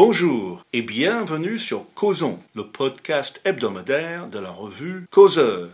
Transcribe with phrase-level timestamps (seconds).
[0.00, 5.70] Bonjour et bienvenue sur Causons, le podcast hebdomadaire de la revue Causeur.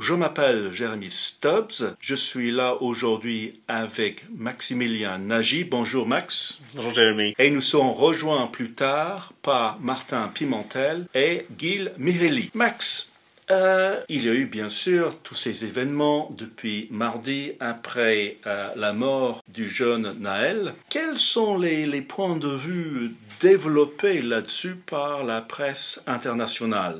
[0.00, 1.94] Je m'appelle Jérémy Stubbs.
[2.00, 5.62] Je suis là aujourd'hui avec Maximilien Nagy.
[5.62, 6.58] Bonjour Max.
[6.74, 7.32] Bonjour Jérémy.
[7.38, 12.50] Et nous serons rejoints plus tard par Martin Pimentel et Gil Mirelli.
[12.54, 13.13] Max,
[13.50, 18.94] euh, il y a eu bien sûr tous ces événements depuis mardi après euh, la
[18.94, 20.72] mort du jeune Naël.
[20.88, 26.96] Quels sont les, points de vue développés là-dessus par la presse internationale?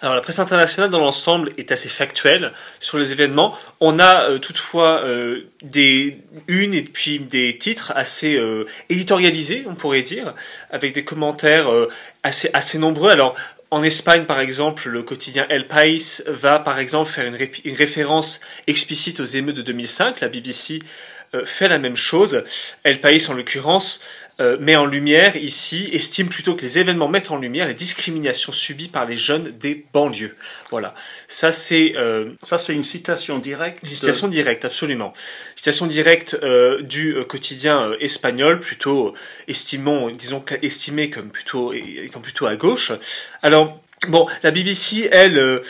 [0.00, 3.56] Alors la presse internationale dans l'ensemble est assez factuelle sur les événements.
[3.78, 5.04] On a euh, toutefois
[5.62, 6.18] des
[6.48, 8.36] une et puis des titres assez
[8.88, 10.34] éditorialisés, on pourrait dire,
[10.70, 11.68] avec des commentaires
[12.24, 13.10] assez assez nombreux.
[13.10, 13.36] Alors
[13.72, 19.18] en Espagne, par exemple, le quotidien El País va, par exemple, faire une, référence explicite
[19.18, 20.20] aux émeutes de 2005.
[20.20, 20.80] La BBC
[21.46, 22.44] fait la même chose.
[22.84, 24.02] El País, en l'occurrence,
[24.42, 28.52] euh, met en lumière ici, estime plutôt que les événements mettent en lumière les discriminations
[28.52, 30.36] subies par les jeunes des banlieues.
[30.70, 30.94] Voilà.
[31.28, 33.78] Ça c'est euh, ça c'est une citation directe.
[33.82, 35.12] Une citation directe, absolument.
[35.54, 39.14] Citation directe euh, du quotidien espagnol, plutôt
[39.46, 42.92] estimons, disons estimé comme plutôt étant plutôt à gauche.
[43.42, 45.62] Alors Bon, la BBC, elle, euh,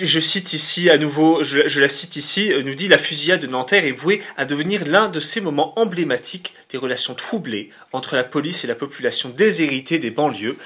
[0.00, 3.46] je cite ici à nouveau, je, la cite ici, euh, nous dit la fusillade de
[3.46, 8.24] Nanterre est vouée à devenir l'un de ces moments emblématiques des relations troublées entre la
[8.24, 10.56] police et la population déshéritée des banlieues.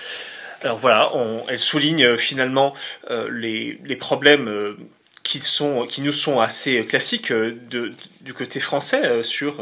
[0.61, 1.11] Alors voilà,
[1.48, 2.73] elle souligne euh, finalement
[3.11, 4.77] les, problèmes
[5.25, 9.55] qui, sont, qui nous sont assez classiques du côté français sur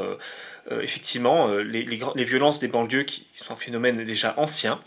[0.82, 4.78] effectivement les, les violences des banlieues qui sont un phénomène déjà ancien.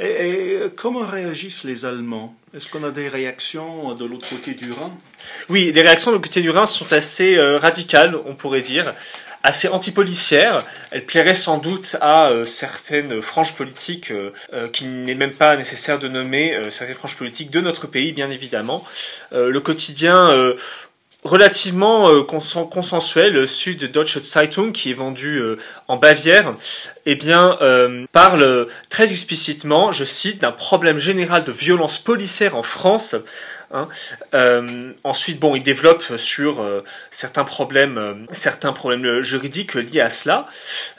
[0.00, 2.34] Et, comment réagissent les Allemands?
[2.54, 4.92] Est-ce qu'on a des réactions de l'autre côté du Rhin?
[5.48, 8.92] Oui, les réactions de l'autre côté du Rhin sont assez euh, radicales, on pourrait dire,
[9.42, 10.64] assez antipolicières.
[10.90, 15.98] Elles plairaient sans doute à euh, certaines franges politiques euh, qu'il n'est même pas nécessaire
[15.98, 18.84] de nommer, certaines franges politiques de notre pays, bien évidemment.
[19.32, 20.54] le quotidien
[21.24, 25.56] relativement euh, consensuel, Sud Deutsche Zeitung, qui est vendu euh,
[25.88, 26.54] en Bavière,
[27.06, 32.62] eh bien, euh, parle très explicitement, je cite, d'un problème général de violence policière en
[32.62, 33.16] France.
[33.72, 33.88] Hein.
[35.02, 36.64] ensuite, bon, il développe sur
[37.10, 40.46] certains problèmes, certains problèmes juridiques liés à cela.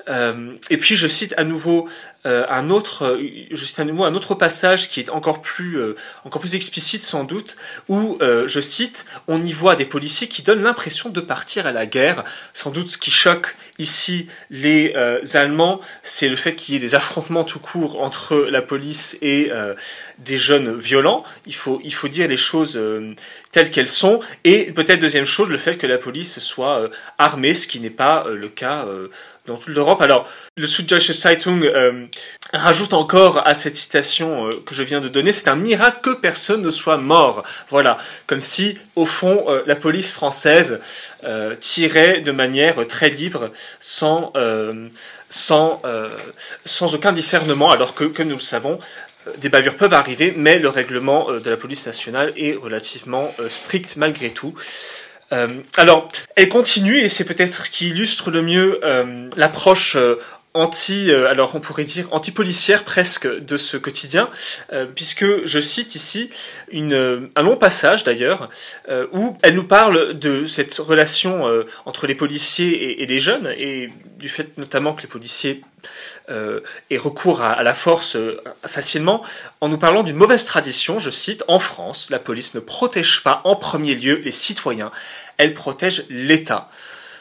[0.08, 1.88] Et puis, je cite à nouveau
[2.26, 3.22] euh, un autre, euh,
[3.52, 7.56] juste un, un autre passage qui est encore plus, euh, encore plus explicite sans doute,
[7.88, 11.86] où, je cite, on y voit des policiers qui donnent l'impression de partir à la
[11.86, 12.24] guerre.
[12.54, 14.96] Sans doute ce qui choque ici les
[15.34, 19.52] Allemands, c'est le fait qu'il y ait des affrontements tout court entre la police et
[20.20, 21.24] des jeunes violents.
[21.46, 22.80] Il faut, il faut dire les choses
[23.52, 24.20] telles qu'elles sont.
[24.44, 28.28] Et peut-être deuxième chose, le fait que la police soit armée, ce qui n'est pas
[28.30, 28.88] le cas
[29.46, 30.02] dans toute l'Europe.
[30.02, 32.08] Alors, le Süddeutsche Zeitung euh,
[32.54, 36.10] rajoute encore à cette citation euh, que je viens de donner, c'est un miracle que
[36.12, 37.44] personne ne soit mort.
[37.70, 37.98] Voilà,
[38.28, 40.80] comme si, au fond, euh, la police française
[41.60, 44.32] tirait de manière très libre, sans,
[45.28, 45.82] sans,
[46.66, 48.80] sans aucun discernement, alors que, comme nous le savons,
[49.40, 54.30] des bavures peuvent arriver, mais le règlement de la police nationale est relativement strict malgré
[54.30, 54.54] tout.
[55.36, 55.48] Euh,
[55.78, 60.16] alors, elle continue, et c'est peut-être ce qui illustre le mieux euh, l'approche euh,
[60.54, 64.30] anti, alors on pourrait dire anti-policière presque de ce quotidien,
[64.96, 66.30] puisque je cite ici
[66.72, 68.50] une, un long passage d'ailleurs,
[69.12, 71.44] où elle nous parle de cette relation
[71.86, 75.60] entre les policiers et, les jeunes, et du fait notamment que les policiers
[76.30, 78.18] aient recours à, à la force
[78.66, 79.26] facilement,
[79.60, 83.42] en nous parlant d'une mauvaise tradition, je cite, en France, la police ne protège pas
[83.44, 84.94] en premier lieu les citoyens,
[85.38, 86.70] elle protège l'État.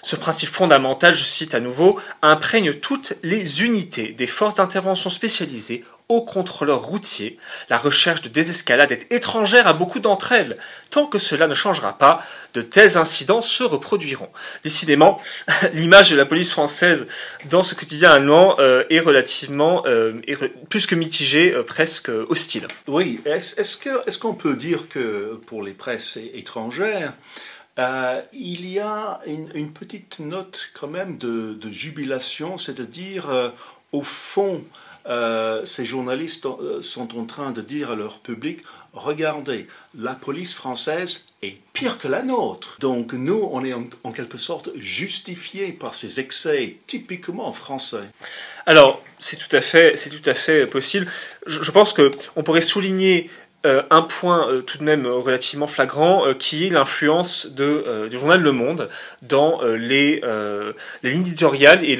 [0.02, 5.82] Ce principe fondamental, je cite à nouveau, imprègne toutes les unités des forces d'intervention spécialisées
[6.08, 7.38] aux contrôleurs routiers.
[7.70, 10.58] La recherche de désescalade est étrangère à beaucoup d'entre elles.
[10.90, 14.28] Tant que cela ne changera pas, de tels incidents se reproduiront.
[14.62, 15.18] Décidément,
[15.72, 17.08] l'image de la police française
[17.48, 20.12] dans ce quotidien allemand euh, est relativement euh,
[20.68, 22.66] plus que mitigée, euh, presque hostile.
[22.86, 27.14] Oui, est-ce qu'on peut dire que pour les presses étrangères,
[27.78, 33.48] euh, il y a une, petite note quand même de, jubilation, c'est-à-dire, euh,
[33.92, 34.62] au fond,
[35.06, 36.46] euh, ces journalistes
[36.80, 38.60] sont en train de dire à leur public,
[38.92, 39.66] regardez,
[39.98, 42.78] la police française est pire que la nôtre.
[42.78, 48.08] Donc nous, on est en, quelque sorte justifiés par ces excès typiquement français.
[48.66, 51.10] Alors, c'est tout à fait, tout à fait possible.
[51.46, 53.30] Je, je pense que on pourrait souligner
[53.64, 58.88] un point tout de même relativement flagrant, qui est l'influence du journal Le Monde
[59.22, 60.20] dans les,
[61.02, 61.96] lignes éditoriales et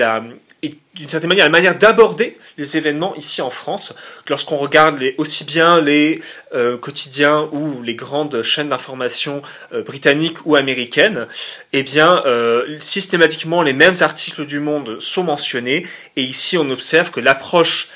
[0.95, 3.95] d'une certaine manière la manière d'aborder les événements ici en France.
[4.29, 6.21] Lorsqu'on regarde aussi bien les
[6.55, 11.27] euh, quotidiens ou les grandes chaînes d'information euh, britanniques ou américaines,
[11.73, 15.87] eh bien euh, systématiquement les mêmes articles du Monde sont mentionnés
[16.17, 17.89] et ici on observe que l'approche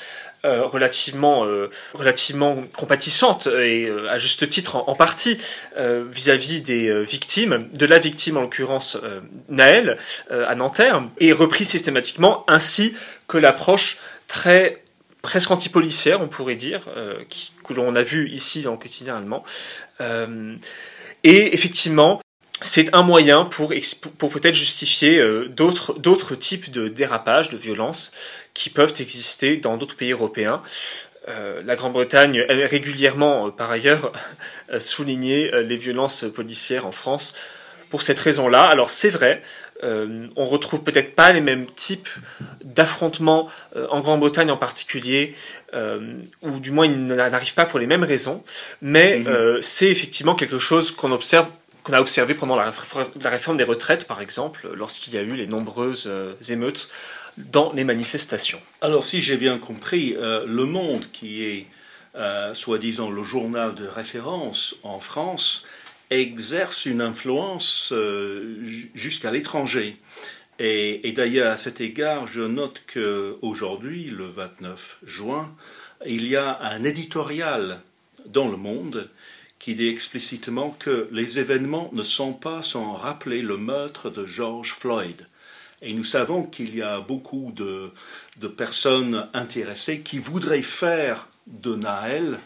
[0.45, 5.37] euh, relativement, euh, relativement compatissante et euh, à juste titre en, partie
[5.77, 8.97] vis-à-vis des victimes, de la victime en l'occurrence
[9.49, 9.97] Naël
[10.29, 12.95] à Nanterre, est repris systématiquement ainsi
[13.27, 14.81] que l'approche très
[15.21, 16.81] presque antipolicière, on pourrait dire,
[17.29, 19.43] qui, que l'on a vu ici dans le quotidien allemand.
[21.23, 22.21] et effectivement,
[22.61, 23.73] c'est un moyen pour,
[24.17, 28.11] pour peut-être justifier d'autres, d'autres types de dérapages, de violences
[28.53, 30.61] qui peuvent exister dans d'autres pays européens.
[31.29, 34.11] Euh, la Grande-Bretagne a régulièrement, euh, par ailleurs,
[34.79, 37.35] souligné euh, les violences policières en France
[37.89, 38.61] pour cette raison-là.
[38.61, 39.41] Alors c'est vrai,
[39.81, 42.09] on retrouve peut-être pas les mêmes types
[42.63, 43.49] d'affrontements
[43.89, 45.33] en Grande-Bretagne en particulier,
[45.73, 48.43] ou du moins ils n'arrivent pas pour les mêmes raisons,
[48.83, 49.61] mais mhm.
[49.63, 51.47] c'est effectivement quelque chose qu'on observe
[51.81, 52.71] qu'on a observé pendant la,
[53.23, 56.11] la, réforme des retraites, par exemple, lorsqu'il y a eu les nombreuses
[56.49, 56.89] émeutes
[57.39, 58.59] dans les manifestations.
[58.81, 61.67] Alors si j'ai bien compris, euh, Le Monde, qui est
[62.15, 65.65] euh, soi-disant le journal de référence en France,
[66.09, 68.57] exerce une influence euh,
[68.93, 69.97] jusqu'à l'étranger.
[70.57, 75.55] Et, et d'ailleurs, à cet égard, je note qu'aujourd'hui, le 29 juin,
[76.05, 77.81] il y a un éditorial
[78.25, 79.09] dans Le Monde
[79.59, 84.73] qui dit explicitement que les événements ne sont pas sans rappeler le meurtre de George
[84.73, 85.27] Floyd.
[85.81, 87.91] Et nous savons qu'il y a beaucoup de,
[88.37, 92.37] de, personnes intéressées qui voudraient faire de Naël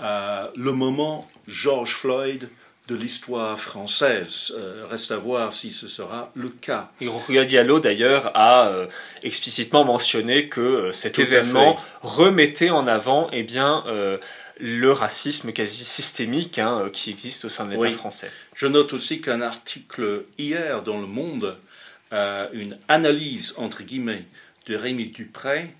[0.00, 2.48] euh, le moment George Floyd
[2.88, 4.52] de l'histoire française.
[4.56, 6.90] Euh, reste à voir si ce sera le cas.
[7.00, 8.86] Et Rokhaya Diallo, d'ailleurs, a euh,
[9.22, 13.84] explicitement mentionné que cet événement remettait en avant eh bien,
[14.58, 18.30] le racisme quasi systémique hein, qui existe au sein de l'État français.
[18.54, 21.56] Je note aussi qu'un article hier dans Le Monde
[22.12, 24.24] euh, une analyse, entre guillemets,
[24.66, 25.74] de Rémi Dupré,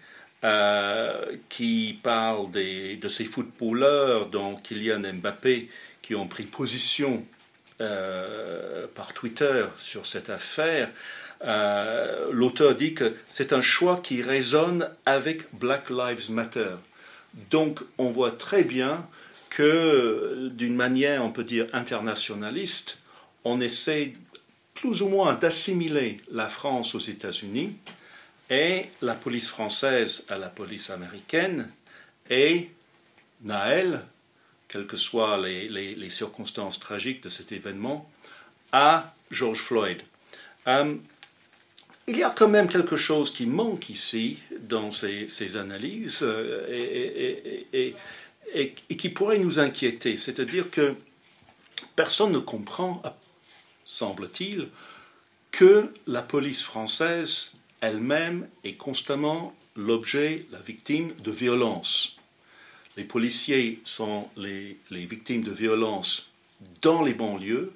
[0.44, 5.68] euh, qui parle de ces footballeurs, dont Kylian Mbappé,
[6.00, 7.24] qui ont pris position
[7.80, 10.90] euh, par Twitter sur cette affaire.
[12.30, 16.76] L'auteur dit que c'est un choix qui résonne avec Black Lives Matter.
[17.50, 19.06] Donc on voit très bien
[19.50, 22.98] que d'une manière, on peut dire, internationaliste,
[23.44, 24.12] on essaie
[24.82, 27.76] plus ou moins d'assimiler la France aux États-Unis
[28.50, 31.70] et la police française à la police américaine
[32.28, 32.68] et
[33.42, 34.04] Naël,
[34.66, 38.10] quelles que soient les, circonstances tragiques de cet événement,
[38.72, 40.02] à George Floyd.
[40.66, 40.96] Euh,
[42.08, 46.66] il y a quand même quelque chose qui manque ici dans ces, analyses euh,
[47.72, 47.94] et,
[48.52, 50.96] et, qui pourrait nous inquiéter, c'est-à-dire que
[51.94, 53.00] personne ne comprend
[53.92, 54.68] semble-t-il,
[55.50, 62.16] que la police française elle-même est constamment l'objet, la victime de violences.
[62.96, 66.30] Les policiers sont les, victimes de violences
[66.80, 67.72] dans les banlieues,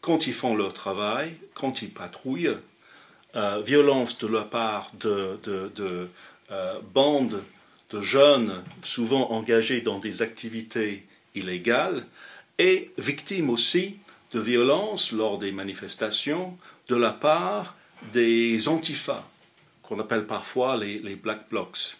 [0.00, 2.56] quand ils font leur travail, quand ils patrouillent,
[3.36, 5.40] euh, violence de la part de,
[6.50, 7.42] euh, bandes
[7.90, 12.04] de jeunes souvent engagés dans des activités illégales,
[12.58, 13.96] et victimes aussi
[14.34, 17.76] de violence lors des manifestations de la part
[18.12, 19.24] des antifas,
[19.82, 21.96] qu'on appelle parfois les, Black Blocs.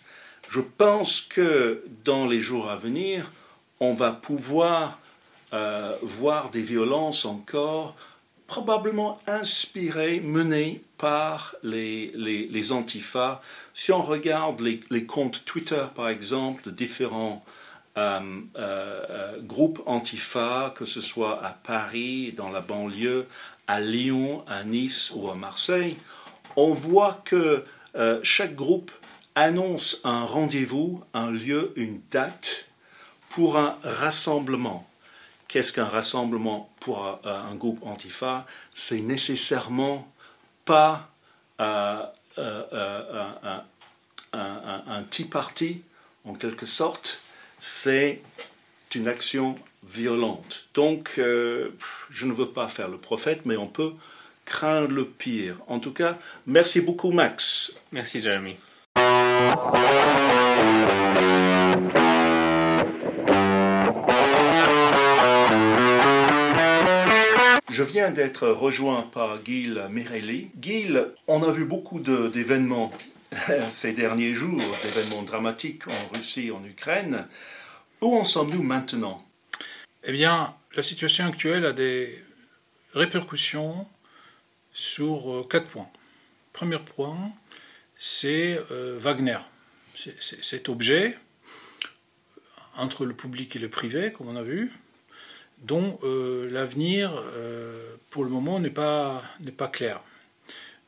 [0.48, 3.30] Je pense que dans les jours à venir,
[3.80, 4.98] on va pouvoir
[5.52, 7.94] euh, voir des violences encore
[8.48, 13.40] probablement inspirées, menées par les, les, antifas.
[13.72, 17.44] Si on regarde les, les, comptes Twitter, par exemple, de différents
[17.96, 23.28] euh, euh, groupe antifa, que ce soit à Paris, dans la banlieue,
[23.68, 25.96] à Lyon, à Nice ou à Marseille,
[26.56, 28.90] on voit que euh, chaque groupe
[29.36, 32.66] annonce un rendez-vous, un lieu, une date
[33.28, 34.88] pour un rassemblement.
[35.46, 38.44] Qu'est-ce qu'un rassemblement pour un, groupe antifa?
[38.74, 40.12] C'est nécessairement
[40.64, 41.10] pas
[41.60, 42.08] un,
[42.38, 43.62] un,
[44.32, 45.84] un tea party,
[46.24, 47.20] en quelque sorte,
[47.58, 48.20] c'est
[48.94, 49.56] une action
[49.86, 50.68] violente.
[50.74, 51.70] Donc, euh,
[52.10, 53.92] je ne veux pas faire le prophète, mais on peut
[54.44, 55.56] craindre le pire.
[55.66, 57.76] En tout cas, merci beaucoup, Max.
[57.92, 58.56] Merci, Jeremy.
[67.70, 70.50] Je viens d'être rejoint par Gilles Mirelli.
[70.60, 72.92] Gilles, on a vu beaucoup d'événements
[73.70, 77.26] ces derniers jours, d'événements dramatiques en Russie, en Ukraine.
[78.00, 79.26] Où en sommes-nous maintenant?
[80.04, 82.22] Eh bien, la situation actuelle a des
[82.94, 83.86] répercussions
[84.72, 85.88] sur euh, quatre points.
[86.52, 87.32] Premier point,
[87.96, 89.38] c'est euh, Wagner.
[89.94, 91.16] Cet objet,
[92.76, 94.72] entre le public et le privé, comme on a vu,
[95.62, 97.12] dont euh, l'avenir,
[98.10, 99.22] pour le moment, n'est pas
[99.72, 100.00] clair.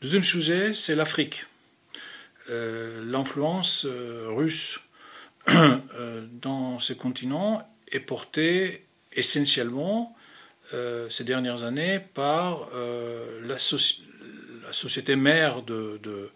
[0.02, 1.46] Deuxième sujet, c'est l'Afrique.
[2.48, 4.80] L'influence russe
[5.48, 10.16] dans ce continent est portée essentiellement
[11.08, 12.68] ces dernières années par
[13.42, 16.30] la, société mère de,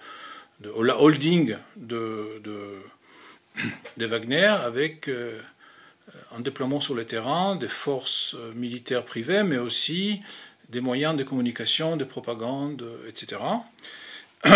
[0.64, 2.82] la holding de,
[3.98, 5.40] Wagner avec euh,
[6.36, 10.20] un déploiement sur le terrain des forces militaires privées, mais aussi
[10.68, 13.40] des moyens de communication, de propagande, etc.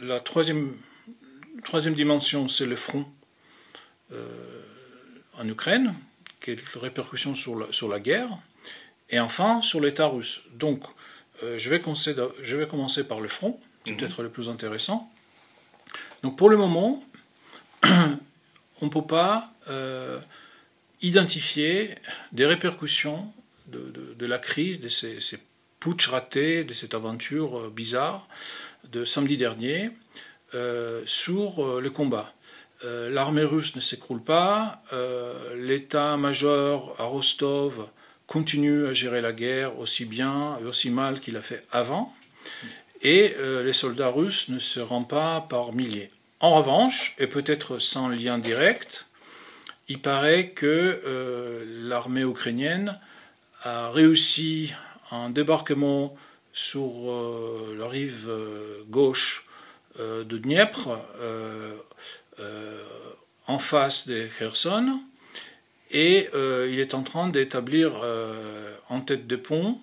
[0.00, 0.74] La troisième,
[1.64, 3.06] troisième dimension, c'est le front
[4.12, 4.26] euh,
[5.38, 5.94] en Ukraine,
[6.40, 8.28] quelles répercussions sur la, sur la guerre,
[9.08, 10.42] et enfin sur l'État russe.
[10.54, 10.82] Donc,
[11.42, 12.14] euh, je, vais commencer,
[13.06, 13.98] par le front, c'est mhm.
[13.98, 15.10] peut-être le plus intéressant.
[16.22, 17.02] Donc pour le moment,
[17.84, 20.20] on ne peut pas euh,
[21.00, 21.94] identifier
[22.32, 23.32] des répercussions
[23.68, 25.38] de, la crise, de ces, ces
[25.78, 28.26] putsch ratés, de cette aventure bizarre
[28.90, 29.90] de samedi dernier
[31.06, 32.32] sur le combat.
[32.82, 34.82] L'armée russe ne s'écroule pas,
[35.56, 37.86] l'état-major à Rostov
[38.30, 42.14] continue à gérer la guerre aussi bien et aussi mal qu'il a fait avant,
[43.02, 46.12] et euh, les soldats russes ne se rendent pas par milliers.
[46.38, 49.06] En revanche, et peut-être sans lien direct,
[49.88, 53.00] il paraît que euh, l'armée ukrainienne
[53.62, 54.72] a réussi
[55.10, 56.14] un débarquement
[56.52, 58.30] sur euh, la rive
[58.88, 59.48] gauche
[60.00, 60.88] de Dniepr,
[63.46, 65.00] en face de Kherson,
[65.90, 69.78] et euh, il est en train d'établir euh, en tête de pont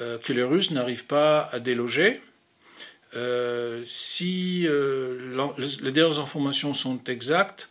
[0.00, 2.20] euh, que les Russes n'arrivent pas à déloger.
[3.84, 7.70] si les dernières informations sont exactes,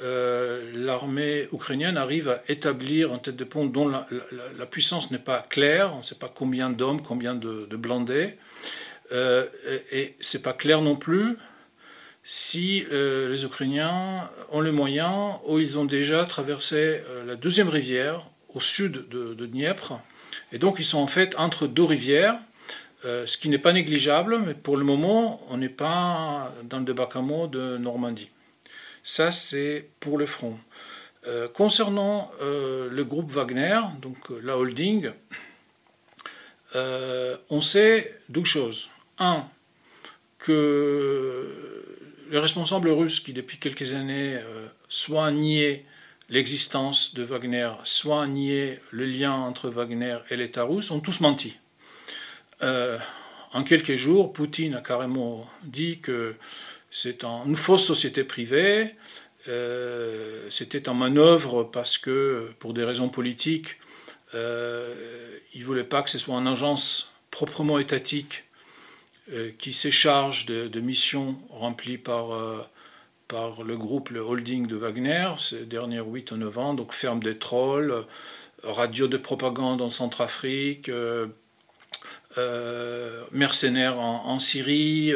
[0.00, 5.94] l'armée ukrainienne arrive à établir en tête de pont dont la, puissance n'est pas claire,
[5.94, 8.36] on ne sait pas combien d'hommes, combien de, de blindés,
[9.10, 11.36] et c'est pas clair non plus
[12.30, 16.76] si euh, les Ukrainiens ont les moyens, ou ils ont déjà traversé
[17.08, 19.98] euh, la deuxième rivière au sud de, de, Dniepr,
[20.52, 22.36] et donc ils sont en fait entre deux rivières,
[23.06, 26.84] euh, ce qui n'est pas négligeable, mais pour le moment, on n'est pas dans le
[26.84, 28.28] débarquement de Normandie.
[29.02, 30.58] Ça, c'est pour le front.
[31.54, 35.12] concernant le groupe Wagner, donc la holding,
[36.74, 38.90] on sait deux choses.
[39.20, 39.44] Un,
[40.38, 41.68] que
[42.30, 45.84] les responsables russes qui, depuis quelques années, euh, soit niaient
[46.28, 51.56] l'existence de Wagner, soit niaient le lien entre Wagner et l'État russe, ont tous menti.
[52.62, 52.98] Euh,
[53.52, 56.34] en quelques jours, Poutine a carrément dit que
[56.90, 58.94] c'est une fausse société privée,
[59.48, 63.76] euh, c'était en manœuvre parce que, pour des raisons politiques,
[64.34, 64.40] il
[65.60, 68.44] ne voulait pas que ce soit une agence proprement étatique
[69.58, 72.62] qui s'écharge de, missions remplies par, euh,
[73.26, 77.22] par le groupe, le holding de Wagner, ces derniers 8 ou 9 ans, donc ferme
[77.22, 78.02] des trolls, euh,
[78.62, 80.90] radio de propagande en Centrafrique,
[83.32, 85.12] mercenaires en, Syrie,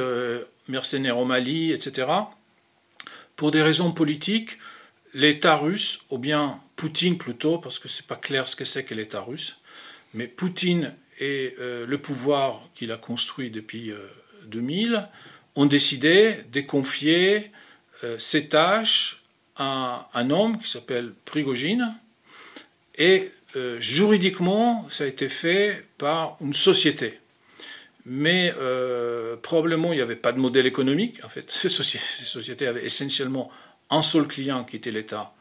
[0.69, 2.09] mercenaires au Mali, etc.
[3.35, 4.59] Pour des raisons politiques,
[5.15, 8.95] l'État russe, ou bien Poutine plutôt, parce que c'est pas clair ce que c'est que
[8.95, 9.57] l'État russe,
[10.15, 13.93] mais Poutine et euh, le pouvoir qu'il a construit depuis
[14.47, 15.01] 2000 euh,
[15.55, 17.53] ont décidé de confier
[18.03, 19.23] euh, ces tâches
[19.55, 21.95] à un homme qui s'appelle Prigogine.
[22.99, 23.31] Et
[23.79, 27.21] juridiquement, ça a été fait par une société.
[28.07, 28.55] Mais
[29.43, 31.23] probablement, il n'y avait pas de modèle économique.
[31.23, 33.51] En fait, ces sociétés avaient essentiellement
[33.91, 35.35] un seul client qui était l'État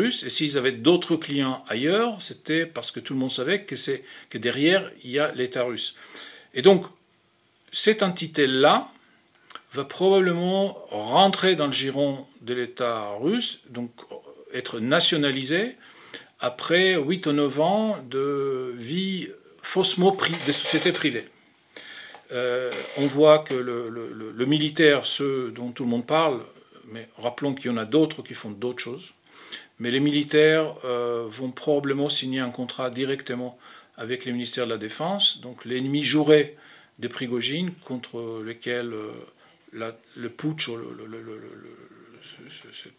[0.00, 4.04] Et s'ils avaient d'autres clients ailleurs, c'était parce que tout le monde savait que, c'est,
[4.30, 5.96] que derrière, il y a l'État russe.
[6.54, 6.84] Et donc,
[7.70, 8.88] cette entité-là
[9.72, 13.90] va probablement rentrer dans le giron de l'État russe, donc
[14.52, 15.76] être nationalisée
[16.40, 19.28] après 8 ou 9 ans de vie
[19.62, 21.24] faussement des sociétés privées.
[22.32, 26.40] Euh, on voit que le, militaire, ceux dont tout le monde parle,
[26.88, 29.14] mais rappelons qu'il y en a d'autres qui font d'autres choses,
[29.78, 33.58] mais les militaires euh, vont probablement signer un contrat directement
[33.96, 36.56] avec les ministères de la Défense, donc l'ennemi juré
[36.98, 38.94] de Prigogine contre lequel
[39.72, 40.70] le putsch,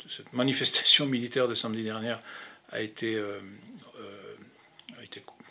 [0.07, 2.15] cette, manifestation militaire de samedi dernier
[2.69, 3.21] a été,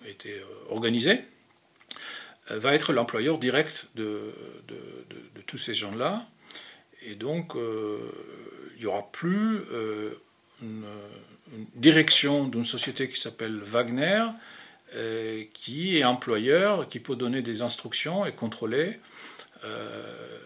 [0.07, 1.21] été organisée,
[2.51, 4.35] va être l'employeur direct de,
[4.69, 6.27] de, tous ces gens-là.
[7.03, 9.61] Et donc, il n'y aura plus
[10.63, 10.85] une,
[11.75, 14.25] direction d'une société qui s'appelle Wagner,
[14.95, 19.01] euh, qui est employeur, qui peut donner des instructions et contrôler
[19.65, 20.39] euh,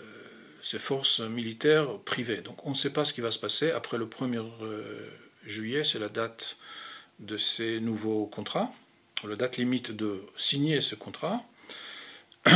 [0.63, 2.39] ces forces militaires privées.
[2.39, 5.09] Donc on ne sait pas ce qui va se passer après le 1er euh,
[5.45, 6.57] juillet, c'est la date
[7.19, 8.73] de ces nouveaux contrats,
[9.27, 11.45] la date limite de signer ce contrat.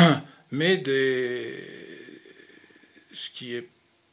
[0.52, 0.83] Mais
[3.12, 3.69] ce qui est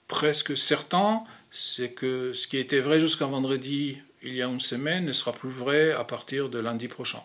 [0.07, 1.23] presque certain,
[1.59, 5.33] c'est que ce qui était vrai jusqu'à vendredi il y a une semaine ne sera
[5.33, 7.23] plus vrai à partir de lundi prochain.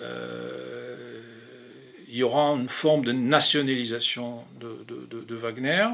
[0.00, 1.20] Euh,
[2.08, 5.86] il y aura une forme de nationalisation de, Wagner,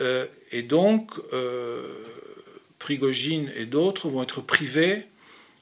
[0.00, 1.92] euh, et donc euh,
[2.78, 5.06] Prigogine et d'autres vont être privés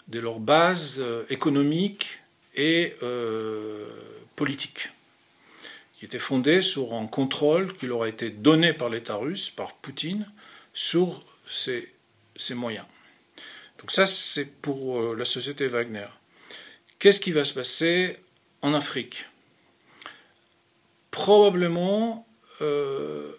[0.06, 2.20] de leur base économique
[2.54, 2.94] et
[4.36, 4.90] politique,
[5.96, 9.74] qui était fondée sur un contrôle qui leur a été donné par l'État russe, par
[9.74, 10.26] Poutine,
[10.74, 11.94] sur ces,
[12.54, 12.84] moyens.
[13.78, 16.08] Donc ça, c'est pour euh, la société Wagner.
[16.98, 18.18] Qu'est-ce qui va se passer
[18.60, 19.26] en Afrique?
[21.10, 22.26] Probablement,
[22.60, 23.32] euh,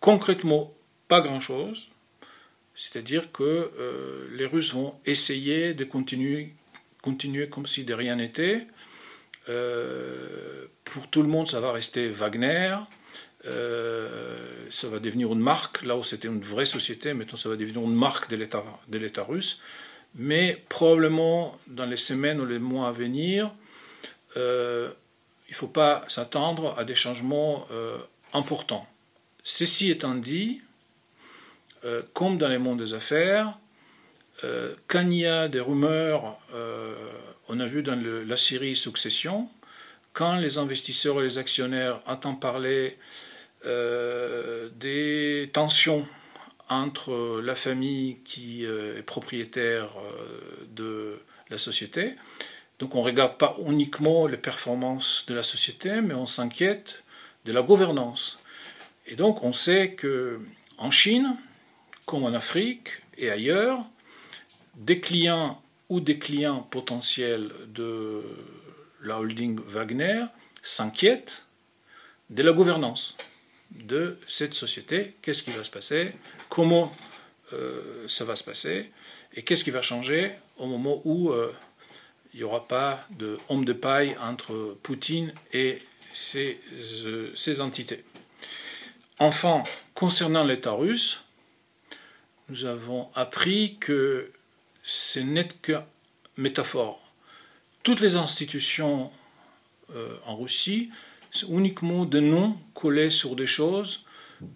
[0.00, 0.74] concrètement,
[1.08, 1.88] pas grand-chose.
[2.74, 6.54] C'est-à-dire que euh, les Russes vont essayer de continuer,
[7.00, 8.66] continuer comme si de rien n'était.
[10.84, 12.76] pour tout le monde, ça va rester Wagner.
[13.46, 17.56] Euh, ça va devenir une marque, là où c'était une vraie société, maintenant ça va
[17.56, 19.60] devenir une marque de l'État russe.
[20.14, 23.50] Mais probablement dans les semaines ou les mois à venir,
[24.36, 24.90] euh,
[25.48, 27.98] il ne faut pas s'attendre à des changements euh,
[28.32, 28.86] importants.
[29.42, 30.60] Ceci étant dit,
[32.12, 33.58] comme dans les mondes des affaires,
[34.86, 36.38] quand il y a des rumeurs,
[37.48, 39.50] on a vu dans la série Succession,
[40.12, 42.96] quand les investisseurs et les actionnaires entendent parler
[43.64, 46.06] euh, des tensions
[46.68, 51.20] entre la famille qui euh, est propriétaire euh, de
[51.50, 52.14] la société.
[52.78, 57.04] Donc on ne regarde pas uniquement les performances de la société, mais on s'inquiète
[57.44, 58.40] de la gouvernance.
[59.06, 60.40] Et donc on sait que
[60.78, 61.36] en Chine,
[62.06, 63.84] comme en Afrique et ailleurs,
[64.74, 68.22] des clients ou des clients potentiels de
[69.02, 70.24] la holding Wagner
[70.62, 71.46] s'inquiètent
[72.30, 73.16] de la gouvernance
[73.76, 76.12] de cette société, qu'est-ce qui va se passer,
[76.48, 76.94] comment
[77.52, 78.90] euh, ça va se passer,
[79.34, 81.52] et qu'est-ce qui va changer au moment où euh,
[82.32, 85.82] il n'y aura pas de homme de paille entre Poutine et
[86.12, 86.60] ces,
[86.94, 88.04] euh, entités?
[89.18, 89.62] Enfin,
[89.94, 91.24] concernant l'État russe,
[92.48, 94.32] nous avons appris que
[94.82, 95.78] ce n'est que
[96.36, 97.00] métaphore.
[97.82, 99.10] Toutes les institutions
[100.24, 100.90] en Russie
[101.32, 104.04] c'est uniquement des noms collés sur des choses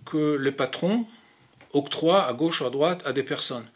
[0.04, 1.06] que les patrons
[1.72, 3.66] octroient à gauche ou à droite à des personnes.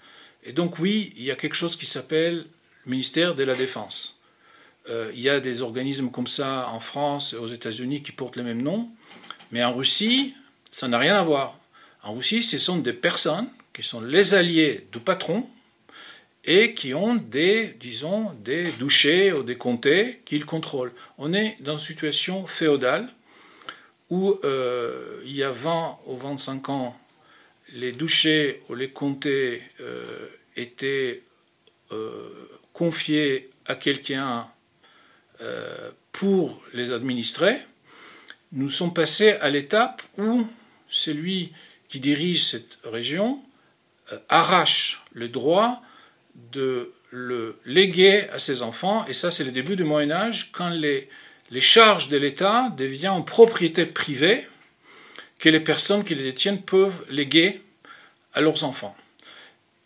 [0.45, 2.47] Et donc oui, il y a quelque chose qui s'appelle
[2.85, 4.19] le ministère de la Défense.
[4.89, 8.37] Euh, il y a des organismes comme ça en France et aux États-Unis qui portent
[8.37, 8.89] les mêmes noms,
[9.51, 10.35] mais en Russie,
[10.71, 11.59] ça n'a rien à voir.
[12.03, 15.47] En Russie, ce sont des personnes qui sont les alliés du patron
[16.45, 20.93] et qui ont des, disons, des douchés ou des comtés qu'ils contrôlent.
[21.19, 23.09] On est dans une situation féodale
[24.09, 26.99] où euh, il y a 20 ou 25 ans,
[27.73, 30.05] les douchés ou les comtés euh,
[30.57, 31.23] étaient
[31.93, 32.29] euh,
[32.73, 34.49] confiés à quelqu'un
[36.13, 37.57] pour les administrer.
[38.53, 40.47] Nous sommes passés à l'étape où
[40.87, 41.51] celui
[41.89, 43.43] qui dirige cette région
[44.29, 45.83] arrache le droit
[46.53, 50.69] de le léguer à ses enfants, et ça c'est le début du Moyen Âge, quand
[50.69, 51.09] les,
[51.51, 54.47] les charges de l'État deviennent propriété privée
[55.39, 57.63] que les personnes qui les détiennent peuvent léguer
[58.35, 58.97] à leurs enfants.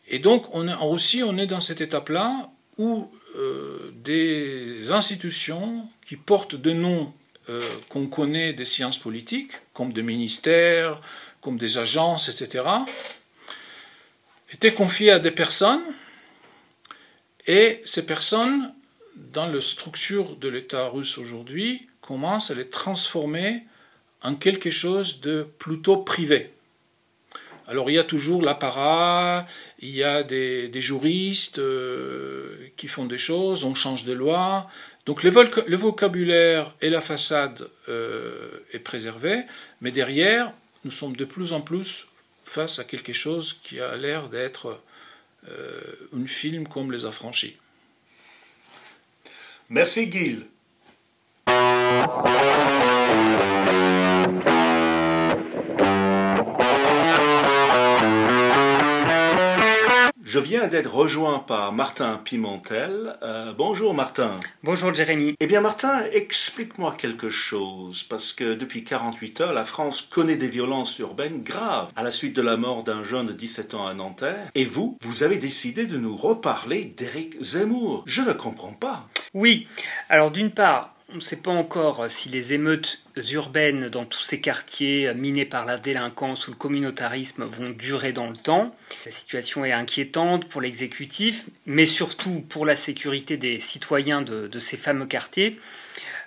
[0.09, 6.57] Et donc en Russie, on est dans cette étape-là où euh, des institutions qui portent
[6.57, 7.13] des noms
[7.49, 11.01] euh, qu'on connaît des sciences politiques, comme des ministères,
[11.41, 12.65] comme des agences, etc.,
[14.53, 15.83] étaient confiées à des personnes
[17.47, 18.73] et ces personnes,
[19.17, 23.65] dans la structure de l'État russe aujourd'hui, commencent à les transformer
[24.23, 26.51] en quelque chose de plutôt privé.
[27.67, 29.47] Alors il y a toujours l'apparat,
[29.79, 34.69] il y a des, juristes euh, qui font des choses, on change des lois.
[35.07, 35.31] Donc le,
[35.77, 39.43] vocabulaire et la façade euh, est préservé,
[39.81, 40.53] mais derrière,
[40.85, 42.07] nous sommes de plus en plus
[42.45, 44.81] face à quelque chose qui a l'air d'être
[45.47, 47.57] un film comme Les Affranchis.
[49.69, 50.47] Merci Gil.
[60.35, 63.17] Je viens d'être rejoint par Martin Pimentel.
[63.23, 64.33] Euh, bonjour Martin.
[64.65, 65.37] Bonjour Jérémy.
[65.39, 70.49] Eh bien Martin, explique-moi quelque chose, parce que depuis 48 heures, la France connaît des
[70.49, 73.95] violences urbaines graves à la suite de la mort d'un jeune de 17 ans à
[73.95, 74.51] Nanterre.
[74.57, 78.03] Et vous, vous avez décidé de nous reparler d'Éric Zemmour.
[78.05, 79.07] Je ne comprends pas.
[79.35, 79.69] Oui,
[80.09, 84.41] alors d'une part, on ne sait pas encore si les émeutes urbaines dans tous ces
[84.41, 88.75] quartiers minés par la délinquance ou le communautarisme vont durer dans le temps.
[89.05, 94.77] La situation est inquiétante pour l'exécutif, mais surtout pour la sécurité des citoyens de, ces
[94.77, 95.59] fameux quartiers.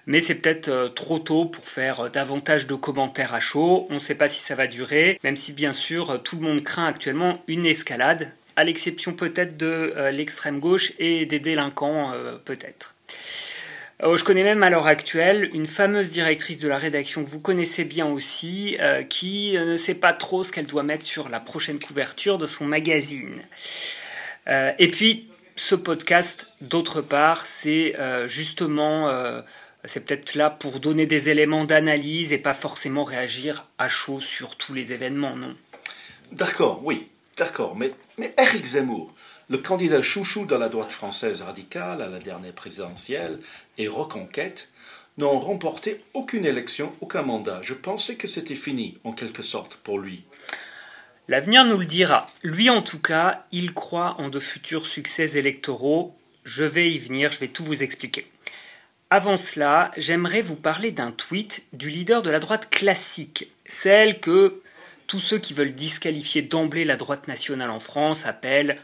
[0.05, 3.87] Mais c'est peut-être euh, trop tôt pour faire davantage de commentaires à chaud.
[3.89, 6.63] On ne sait pas si ça va durer, même si bien sûr tout le monde
[6.63, 12.37] craint actuellement une escalade, à l'exception peut-être de euh, l'extrême gauche et des délinquants euh,
[12.37, 12.95] peut-être.
[14.03, 17.39] Euh, je connais même à l'heure actuelle une fameuse directrice de la rédaction que vous
[17.39, 21.29] connaissez bien aussi, euh, qui euh, ne sait pas trop ce qu'elle doit mettre sur
[21.29, 23.41] la prochaine couverture de son magazine.
[24.47, 27.95] et puis, ce podcast, d'autre part, c'est
[28.27, 29.11] justement,
[29.83, 34.55] c'est peut-être là pour donner des éléments d'analyse et pas forcément réagir à chaud sur
[34.55, 35.53] tous les événements, non?
[36.31, 37.07] D'accord, oui,
[37.37, 37.75] d'accord.
[37.75, 39.13] Mais, mais Eric Zemmour,
[39.49, 43.39] le candidat chouchou de la droite française radicale à la dernière présidentielle
[43.77, 44.69] et Reconquête
[45.17, 47.59] n'ont remporté aucune élection, aucun mandat.
[47.63, 50.23] Je pensais que c'était fini, en quelque sorte, pour lui.
[51.27, 52.29] L'avenir nous le dira.
[52.43, 56.15] Lui, en tout cas, il croit en de futurs succès électoraux.
[56.43, 58.27] Je vais y venir, je vais tout vous expliquer.
[59.09, 64.61] Avant cela, j'aimerais vous parler d'un tweet du leader de la droite classique, celle que
[65.07, 68.75] tous ceux qui veulent disqualifier d'emblée la droite nationale en France appellent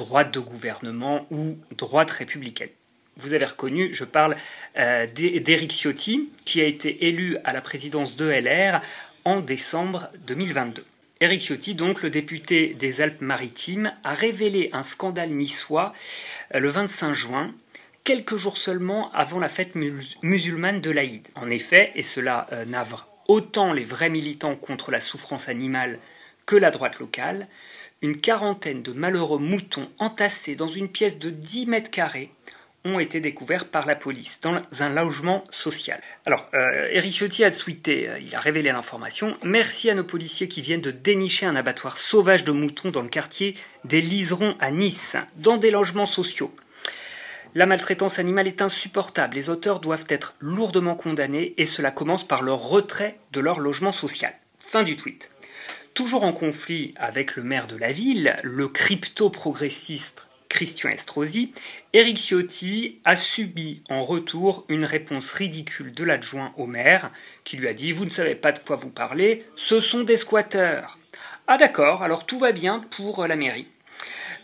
[0.00, 2.70] droite de gouvernement ou droite républicaine.
[3.18, 4.34] Vous avez reconnu, je parle
[4.78, 8.80] euh, d'Éric Ciotti, qui a été élu à la présidence de LR
[9.26, 10.86] en décembre 2022.
[11.20, 15.92] Éric Ciotti, donc le député des Alpes-Maritimes, a révélé un scandale niçois
[16.54, 17.54] euh, le 25 juin,
[18.02, 19.74] quelques jours seulement avant la fête
[20.22, 21.28] musulmane de l'Aïd.
[21.34, 25.98] En effet, et cela euh, navre autant les vrais militants contre la souffrance animale
[26.46, 27.48] que la droite locale,
[28.02, 32.30] une quarantaine de malheureux moutons entassés dans une pièce de 10 mètres carrés
[32.84, 36.00] ont été découverts par la police dans un logement social.
[36.24, 39.36] Alors, euh, Eric Ciotti a tweeté, euh, il a révélé l'information.
[39.44, 43.08] Merci à nos policiers qui viennent de dénicher un abattoir sauvage de moutons dans le
[43.08, 46.54] quartier des Liserons à Nice, dans des logements sociaux.
[47.54, 49.34] La maltraitance animale est insupportable.
[49.34, 53.92] Les auteurs doivent être lourdement condamnés et cela commence par leur retrait de leur logement
[53.92, 54.32] social.
[54.60, 55.29] Fin du tweet.
[55.94, 61.52] Toujours en conflit avec le maire de la ville, le crypto-progressiste Christian Estrosi,
[61.92, 67.10] Eric Ciotti a subi en retour une réponse ridicule de l'adjoint au maire
[67.44, 70.16] qui lui a dit Vous ne savez pas de quoi vous parlez, ce sont des
[70.16, 70.98] squatteurs.
[71.46, 73.68] Ah d'accord, alors tout va bien pour la mairie.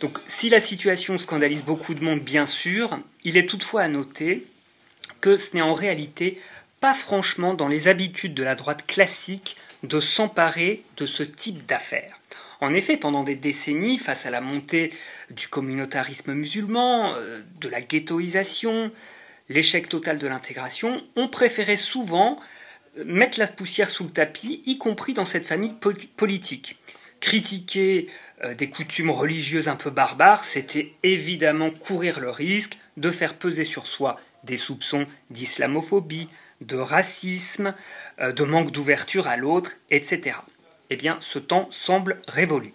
[0.01, 4.47] Donc si la situation scandalise beaucoup de monde, bien sûr, il est toutefois à noter
[5.21, 6.41] que ce n'est en réalité
[6.81, 12.21] pas franchement dans les habitudes de la droite classique de s'emparer de ce type d'affaires.
[12.61, 14.93] En effet, pendant des décennies, face à la montée
[15.31, 18.91] du communautarisme musulman, euh, de la ghettoisation,
[19.49, 22.39] l'échec total de l'intégration, on préférait souvent
[22.99, 25.75] euh, mettre la poussière sous le tapis, y compris dans cette famille
[26.17, 26.79] politique.
[27.21, 28.09] Critiquer
[28.45, 33.65] euh, des coutumes religieuses un peu barbares, c'était évidemment courir le risque de faire peser
[33.65, 36.29] sur soi des soupçons d'islamophobie,
[36.61, 37.75] de racisme,
[38.19, 40.37] de manque d'ouverture à l'autre, etc.
[40.91, 42.73] Eh bien, ce temps semble révolu.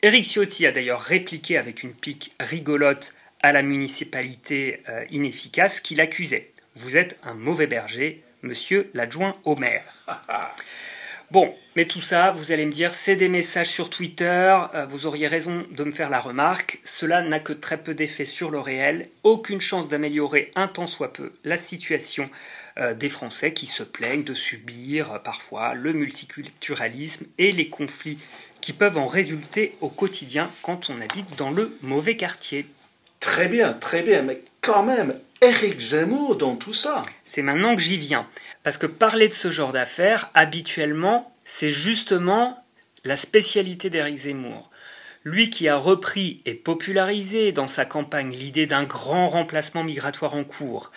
[0.00, 5.96] Éric Ciotti a d'ailleurs répliqué avec une pique rigolote à la municipalité euh, inefficace qui
[5.96, 6.52] l'accusait.
[6.76, 9.82] Vous êtes un mauvais berger, monsieur l'adjoint au maire.
[11.32, 15.06] bon, mais tout ça, vous allez me dire, c'est des messages sur Twitter, euh, vous
[15.06, 18.60] auriez raison de me faire la remarque, cela n'a que très peu d'effet sur le
[18.60, 23.82] réel, aucune chance d'améliorer un tant soit peu la situation euh, des Français qui se
[23.82, 28.18] plaignent de subir parfois le multiculturalisme et les conflits
[28.60, 32.66] qui peuvent en résulter au quotidien quand on habite dans le mauvais quartier.
[33.20, 37.04] Très bien, très bien, mais quand même, Eric Zemmour dans tout ça.
[37.24, 38.26] C'est maintenant que j'y viens.
[38.62, 42.64] Parce que parler de ce genre d'affaires, habituellement, c'est justement
[43.04, 44.70] la spécialité d'Éric Zemmour.
[45.24, 50.44] Lui qui a repris et popularisé dans sa campagne l'idée d'un grand remplacement migratoire en
[50.44, 50.90] cours,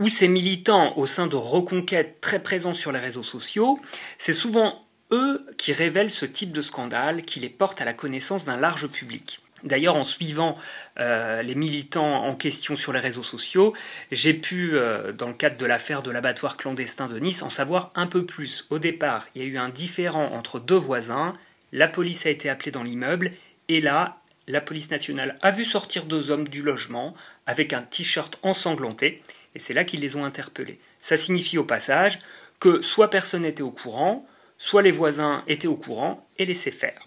[0.00, 3.78] ou ses militants au sein de Reconquête très présents sur les réseaux sociaux,
[4.18, 8.44] c'est souvent eux qui révèlent ce type de scandale, qui les portent à la connaissance
[8.44, 9.40] d'un large public.
[9.64, 10.58] D'ailleurs, en suivant
[11.00, 13.72] euh, les militants en question sur les réseaux sociaux,
[14.12, 17.90] j'ai pu, euh, dans le cadre de l'affaire de l'abattoir clandestin de Nice, en savoir
[17.94, 18.66] un peu plus.
[18.68, 21.34] Au départ, il y a eu un différend entre deux voisins,
[21.72, 23.32] la police a été appelée dans l'immeuble,
[23.68, 27.14] et là, la police nationale a vu sortir deux hommes du logement
[27.46, 29.22] avec un t-shirt ensanglanté,
[29.54, 30.78] et c'est là qu'ils les ont interpellés.
[31.00, 32.18] Ça signifie au passage
[32.60, 34.26] que soit personne n'était au courant,
[34.58, 37.06] soit les voisins étaient au courant et laissaient faire.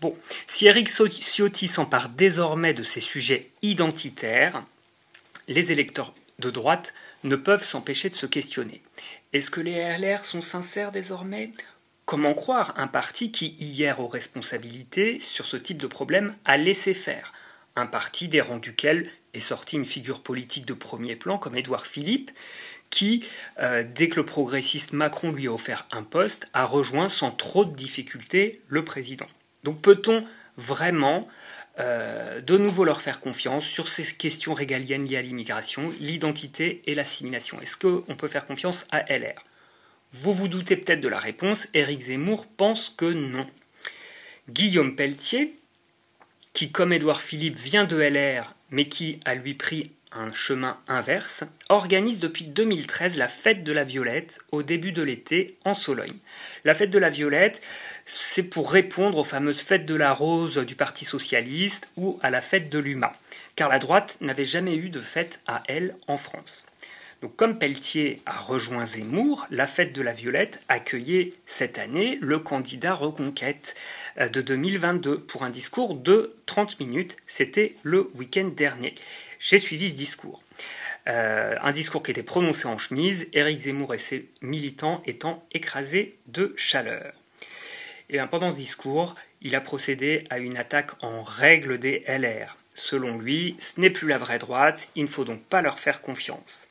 [0.00, 4.62] Bon, si Eric Ciotti s'empare désormais de ces sujets identitaires,
[5.48, 8.82] les électeurs de droite ne peuvent s'empêcher de se questionner.
[9.32, 11.52] Est-ce que les LR sont sincères désormais?
[12.04, 16.92] Comment croire un parti qui, hier aux responsabilités sur ce type de problème, a laissé
[16.92, 17.32] faire?
[17.76, 21.86] Un parti des rangs duquel est sortie une figure politique de premier plan comme Édouard
[21.86, 22.30] Philippe,
[22.90, 23.24] qui,
[23.60, 27.64] euh, dès que le progressiste Macron lui a offert un poste, a rejoint sans trop
[27.64, 29.26] de difficultés le président.
[29.64, 30.24] Donc peut-on
[30.56, 31.28] vraiment
[31.80, 36.94] euh, de nouveau leur faire confiance sur ces questions régaliennes liées à l'immigration, l'identité et
[36.94, 37.60] l'assimilation?
[37.60, 39.44] Est-ce qu'on peut faire confiance à LR
[40.14, 43.46] vous vous doutez peut-être de la réponse, Éric Zemmour pense que non.
[44.48, 45.56] Guillaume Pelletier,
[46.54, 51.42] qui comme Édouard Philippe vient de LR, mais qui a lui pris un chemin inverse,
[51.68, 56.16] organise depuis 2013 la fête de la Violette au début de l'été en Sologne.
[56.64, 57.60] La fête de la Violette,
[58.06, 62.40] c'est pour répondre aux fameuses fêtes de la Rose du Parti Socialiste ou à la
[62.40, 63.12] fête de l'UMA,
[63.56, 66.64] car la droite n'avait jamais eu de fête à elle en France
[67.36, 72.94] comme Pelletier a rejoint Zemmour, la fête de la Violette accueillait cette année le candidat
[72.94, 73.74] Reconquête
[74.18, 77.16] de 2022 pour un discours de 30 minutes.
[77.26, 78.94] C'était le week-end dernier.
[79.40, 80.42] J'ai suivi ce discours.
[81.06, 86.16] Euh, un discours qui était prononcé en chemise, Éric Zemmour et ses militants étant écrasés
[86.26, 87.12] de chaleur.
[88.08, 92.56] Et pendant ce discours, il a procédé à une attaque en règle des LR.
[92.74, 96.00] Selon lui, ce n'est plus la vraie droite, il ne faut donc pas leur faire
[96.00, 96.66] confiance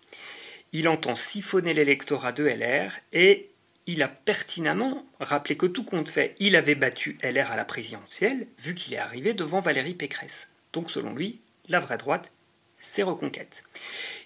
[0.74, 3.48] il entend siphonner l'électorat de LR et
[3.88, 8.48] il a pertinemment rappelé que tout compte fait, il avait battu LR à la présidentielle,
[8.60, 10.48] vu qu'il est arrivé devant Valérie Pécresse.
[10.72, 12.32] Donc selon lui, la vraie droite,
[12.80, 13.64] c'est reconquête.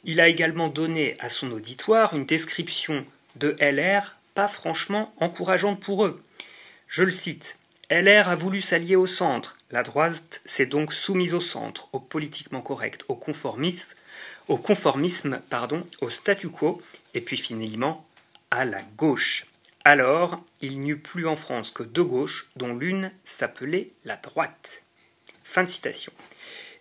[0.04, 6.06] Il a également donné à son auditoire une description de LR pas franchement encourageante pour
[6.06, 6.22] eux.
[6.88, 7.58] Je le cite.
[7.89, 9.58] LR a voulu s'allier au centre.
[9.72, 13.96] La droite s'est donc soumise au centre, au politiquement correct, au conformisme,
[14.48, 14.60] au
[16.02, 16.82] au statu quo,
[17.13, 18.07] et puis finalement
[18.52, 19.46] à la gauche.
[19.86, 24.84] Alors, il n'y eut plus en France que deux gauches, dont l'une s'appelait la droite.
[25.44, 26.12] Fin de citation.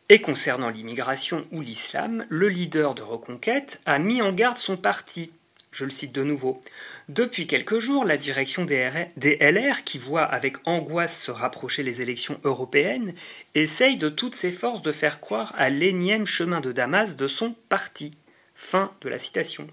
[0.08, 5.30] Et concernant l'immigration ou l'islam, le leader de Reconquête a mis en garde son parti
[5.76, 6.62] je le cite de nouveau.
[7.10, 12.40] Depuis quelques jours, la direction des, LR, qui voit avec angoisse se rapprocher les élections
[12.44, 13.14] européennes,
[13.54, 17.54] essaye de toutes ses forces de faire croire à l'énième chemin de Damas de son
[17.68, 18.14] parti.
[18.54, 19.66] Fin de la citation.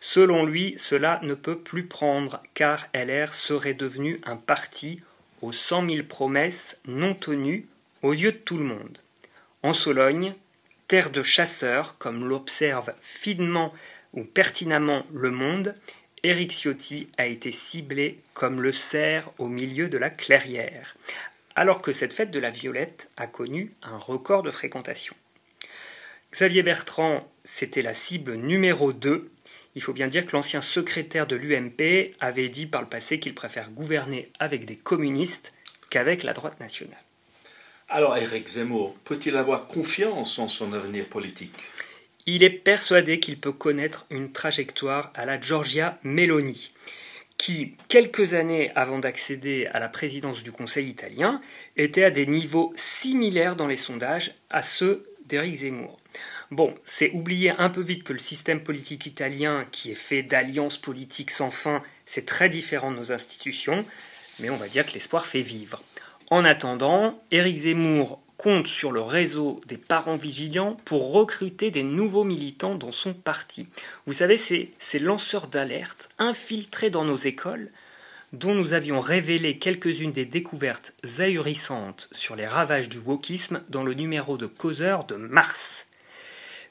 [0.00, 5.00] Selon lui, cela ne peut plus prendre, car LR serait devenu un parti
[5.42, 7.66] aux cent mille promesses non tenues
[8.02, 8.98] aux yeux de tout le monde.
[9.62, 10.34] En Sologne,
[10.88, 13.74] terre de chasseurs, comme l'observe finement
[14.14, 15.74] ou pertinemment Le Monde,
[16.22, 20.96] Éric Ciotti a été ciblé comme le cerf au milieu de la clairière,
[21.56, 25.14] alors que cette fête de la Violette a connu un record de fréquentation.
[26.32, 29.30] Xavier Bertrand, c'était la cible numéro 2.
[29.76, 33.34] Il faut bien dire que l'ancien secrétaire de l'UMP avait dit par le passé qu'il
[33.34, 35.52] préfère gouverner avec des communistes
[35.90, 36.98] qu'avec la droite nationale.
[37.88, 41.54] Alors Éric Zemmour peut-il avoir confiance en son avenir politique?
[42.26, 46.72] Il est persuadé qu'il peut connaître une trajectoire à la Giorgia Meloni,
[47.38, 51.40] qui, quelques années avant d'accéder à la présidence du Conseil italien,
[51.76, 55.98] était à des niveaux similaires dans les sondages à ceux d'Éric Zemmour.
[56.50, 60.78] Bon, c'est oublier un peu vite que le système politique italien, qui est fait d'alliances
[60.78, 63.84] politiques sans fin, c'est très différent de nos institutions,
[64.40, 65.80] mais on va dire que l'espoir fait vivre.
[66.30, 72.24] En attendant, Éric Zemmour compte sur le réseau des parents vigilants pour recruter des nouveaux
[72.24, 73.68] militants dans son parti.
[74.06, 77.70] Vous savez, c'est ces lanceurs d'alerte infiltrés dans nos écoles
[78.32, 83.94] dont nous avions révélé quelques-unes des découvertes ahurissantes sur les ravages du wokisme dans le
[83.94, 85.86] numéro de Causeur de mars.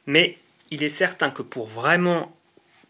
[0.10, 0.40] Mais
[0.72, 2.36] il est certain que pour vraiment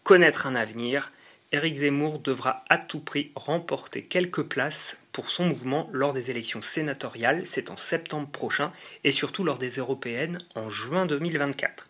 [0.04, 1.12] connaître un avenir,
[1.52, 6.62] Éric Zemmour devra à tout prix remporter quelques places pour son mouvement lors des élections
[6.62, 8.72] sénatoriales, c'est en septembre prochain,
[9.04, 11.88] et surtout lors des européennes en juin 2024.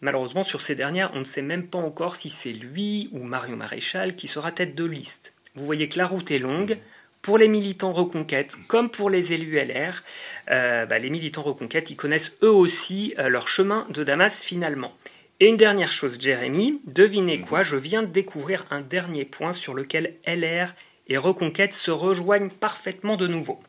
[0.00, 3.56] Malheureusement, sur ces dernières, on ne sait même pas encore si c'est lui ou Marion
[3.56, 5.34] Maréchal qui sera tête de liste.
[5.54, 6.78] Vous voyez que la route est longue.
[7.22, 10.02] Pour les militants Reconquête, comme pour les élus LR,
[10.50, 14.92] euh, bah, les militants Reconquête, ils connaissent eux aussi euh, leur chemin de Damas finalement.
[15.38, 19.72] Et une dernière chose, Jérémy, devinez quoi, je viens de découvrir un dernier point sur
[19.72, 20.74] lequel LR
[21.06, 23.60] et Reconquête se rejoignent parfaitement de nouveau.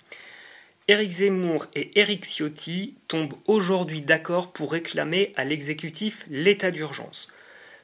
[0.87, 7.27] Éric Zemmour et Éric Ciotti tombent aujourd'hui d'accord pour réclamer à l'exécutif l'état d'urgence.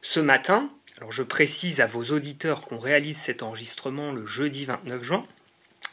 [0.01, 5.03] Ce matin, alors je précise à vos auditeurs qu'on réalise cet enregistrement le jeudi 29
[5.03, 5.25] juin,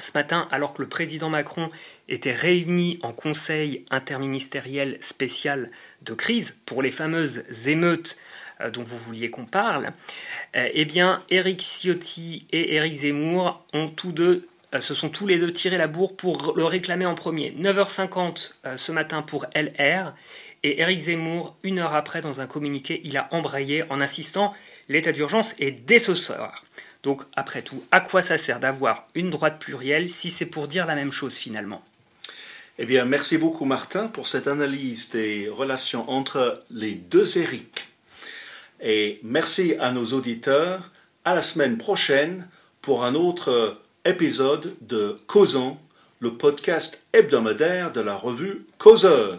[0.01, 1.71] ce matin, alors que le président Macron
[2.09, 5.71] était réuni en conseil interministériel spécial
[6.03, 8.19] de crise pour les fameuses émeutes
[8.61, 9.93] euh, dont vous vouliez qu'on parle,
[10.57, 15.27] euh, eh bien, Éric Ciotti et Éric Zemmour ont tous deux euh, se sont tous
[15.27, 17.55] les deux tirés la bourre pour le réclamer en premier.
[17.59, 20.13] 9h50 ce matin pour LR
[20.63, 24.53] et Éric Zemmour, une heure après, dans un communiqué, il a embrayé en insistant
[24.89, 26.65] l'état d'urgence est dès ce soir.
[27.07, 30.87] Donc, après tout, à quoi ça sert d'avoir une droite plurielle si c'est pour dire
[30.87, 31.85] la même chose finalement?
[32.79, 37.87] Eh bien, merci beaucoup Martin pour cette analyse des relations entre les deux Éric.
[38.83, 40.91] Et merci à nos auditeurs.
[41.25, 42.49] À la semaine prochaine
[42.83, 45.79] pour un autre épisode de Causons,
[46.19, 49.39] le podcast hebdomadaire de la revue Causeur.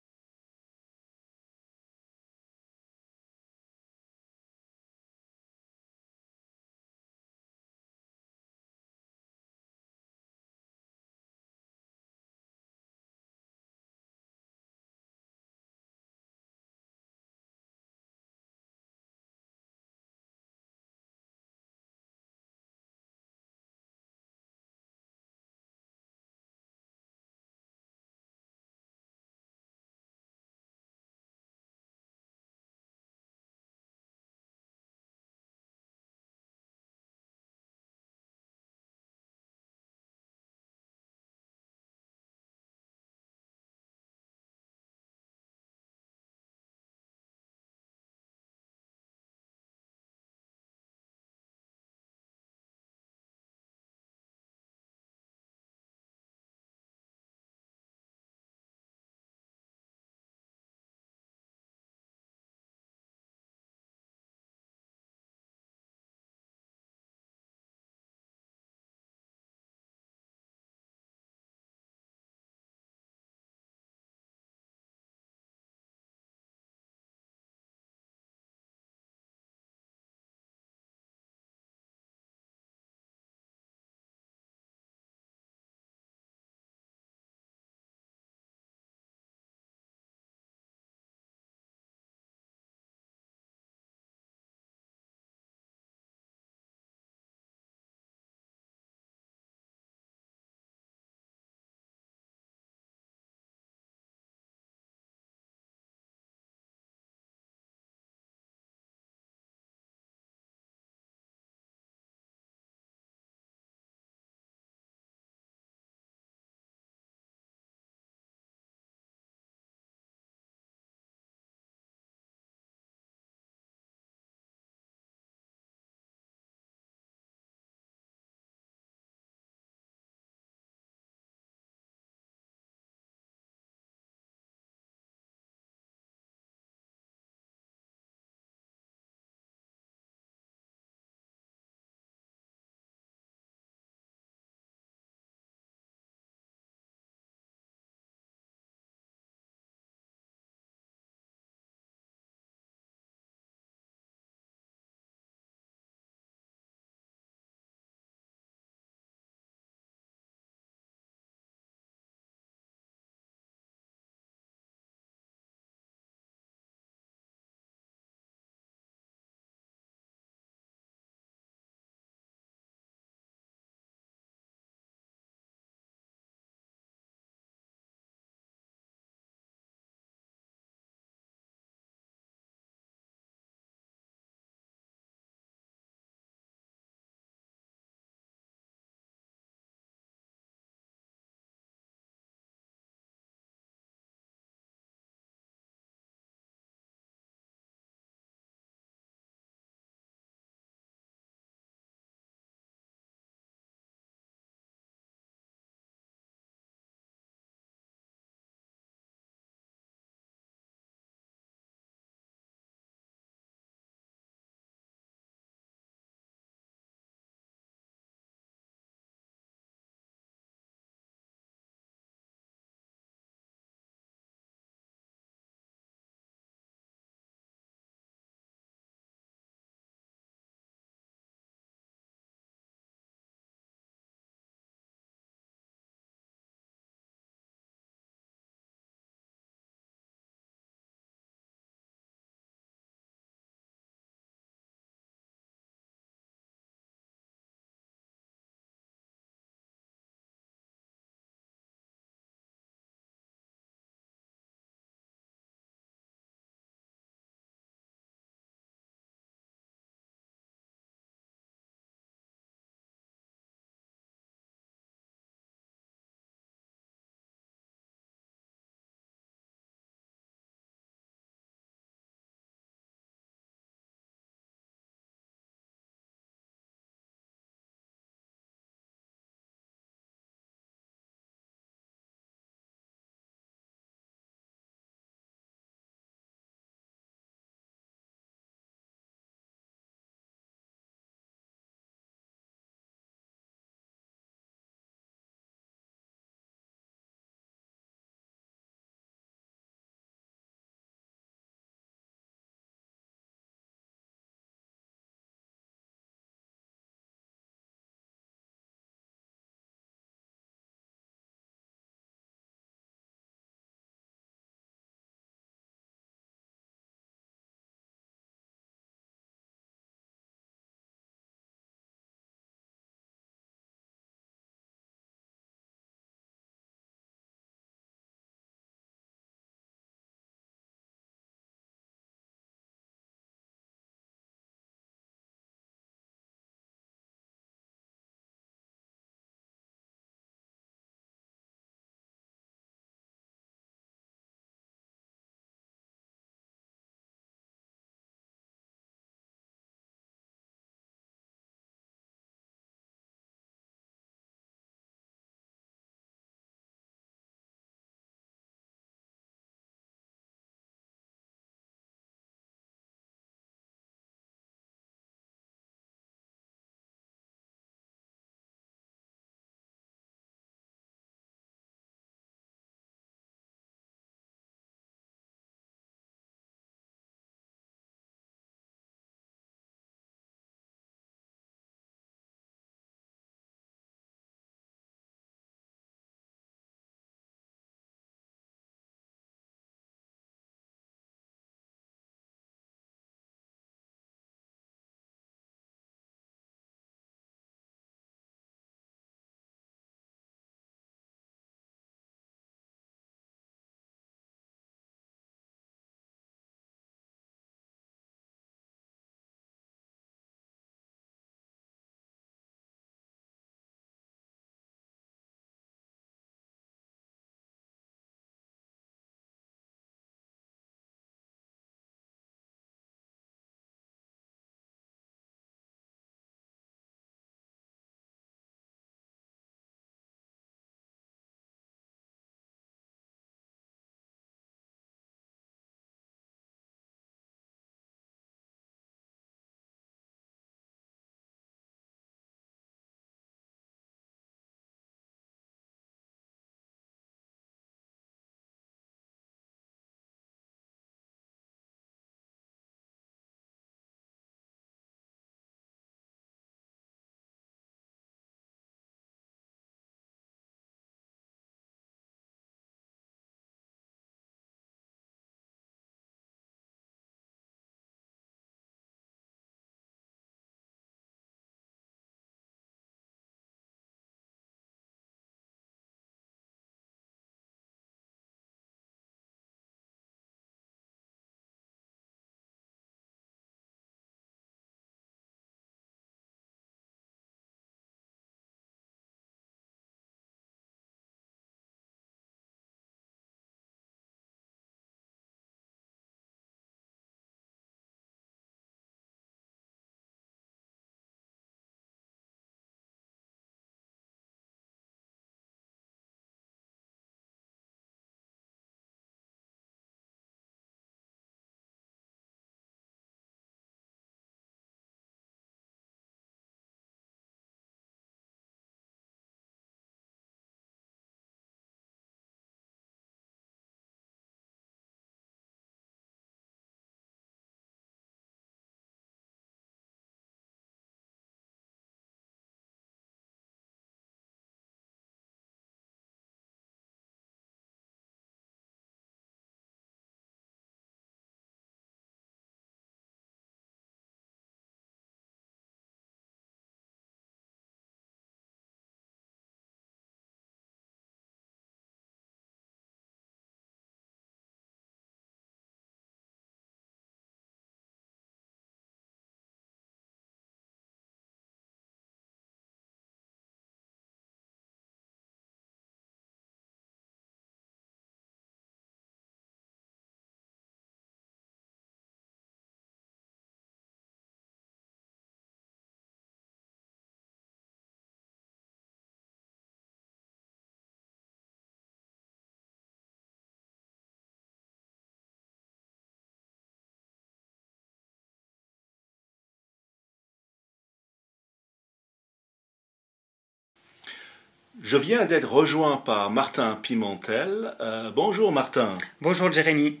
[594.82, 597.74] Je viens d'être rejoint par Martin Pimentel.
[597.80, 598.92] Euh, bonjour Martin.
[599.20, 600.00] Bonjour Jérémy.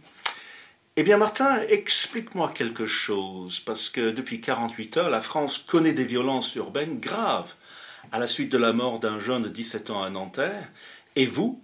[0.96, 6.04] Eh bien Martin, explique-moi quelque chose, parce que depuis 48 heures, la France connaît des
[6.04, 7.54] violences urbaines graves
[8.10, 10.68] à la suite de la mort d'un jeune de 17 ans à Nanterre,
[11.14, 11.62] et vous,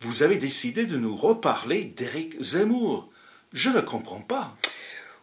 [0.00, 3.08] vous avez décidé de nous reparler d'Éric Zemmour.
[3.52, 4.56] Je ne comprends pas.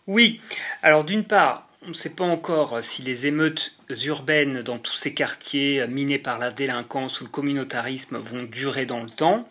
[0.08, 0.40] Oui,
[0.82, 3.75] alors d'une part, on ne sait pas encore si les émeutes
[4.06, 9.04] urbaines dans tous ces quartiers minés par la délinquance ou le communautarisme vont durer dans
[9.04, 9.48] le temps.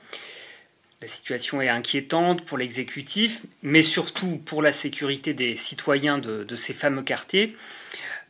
[1.00, 6.72] La situation est inquiétante pour l'exécutif, mais surtout pour la sécurité des citoyens de, ces
[6.72, 7.54] fameux quartiers.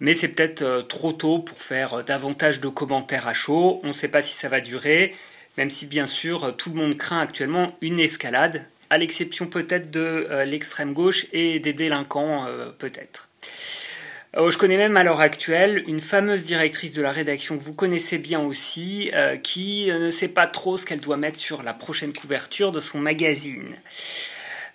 [0.01, 3.81] Mais c'est peut-être euh, trop tôt pour faire davantage de commentaires à chaud.
[3.85, 5.15] On ne sait pas si ça va durer,
[5.57, 10.27] même si bien sûr tout le monde craint actuellement une escalade à l'exception peut-être de
[10.31, 13.29] euh, l'extrême gauche et des délinquants euh, peut-être.
[14.37, 17.75] Euh, je connais même à l'heure actuelle une fameuse directrice de la rédaction que vous
[17.75, 19.11] connaissez bien aussi,
[19.43, 22.99] qui ne sait pas trop ce qu'elle doit mettre sur la prochaine couverture de son
[22.99, 23.77] magazine.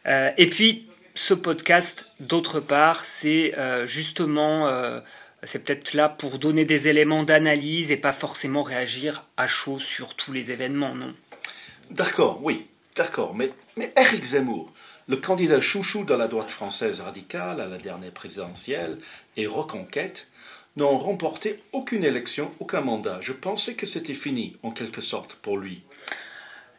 [0.05, 3.53] et puis, ce podcast, d'autre part, c'est
[3.85, 4.69] justement,
[5.43, 10.15] c'est peut-être là pour donner des éléments d'analyse et pas forcément réagir à chaud sur
[10.15, 11.13] tous les événements, non?
[11.91, 12.65] D'accord, oui.
[12.95, 14.73] D'accord, mais, mais Eric Zemmour,
[15.09, 18.99] le candidat chouchou de la droite française radicale à la dernière présidentielle
[19.37, 20.27] et Reconquête,
[20.77, 23.17] n'ont remporté aucune élection, aucun mandat.
[23.19, 25.81] Je pensais que c'était fini, en quelque sorte, pour lui.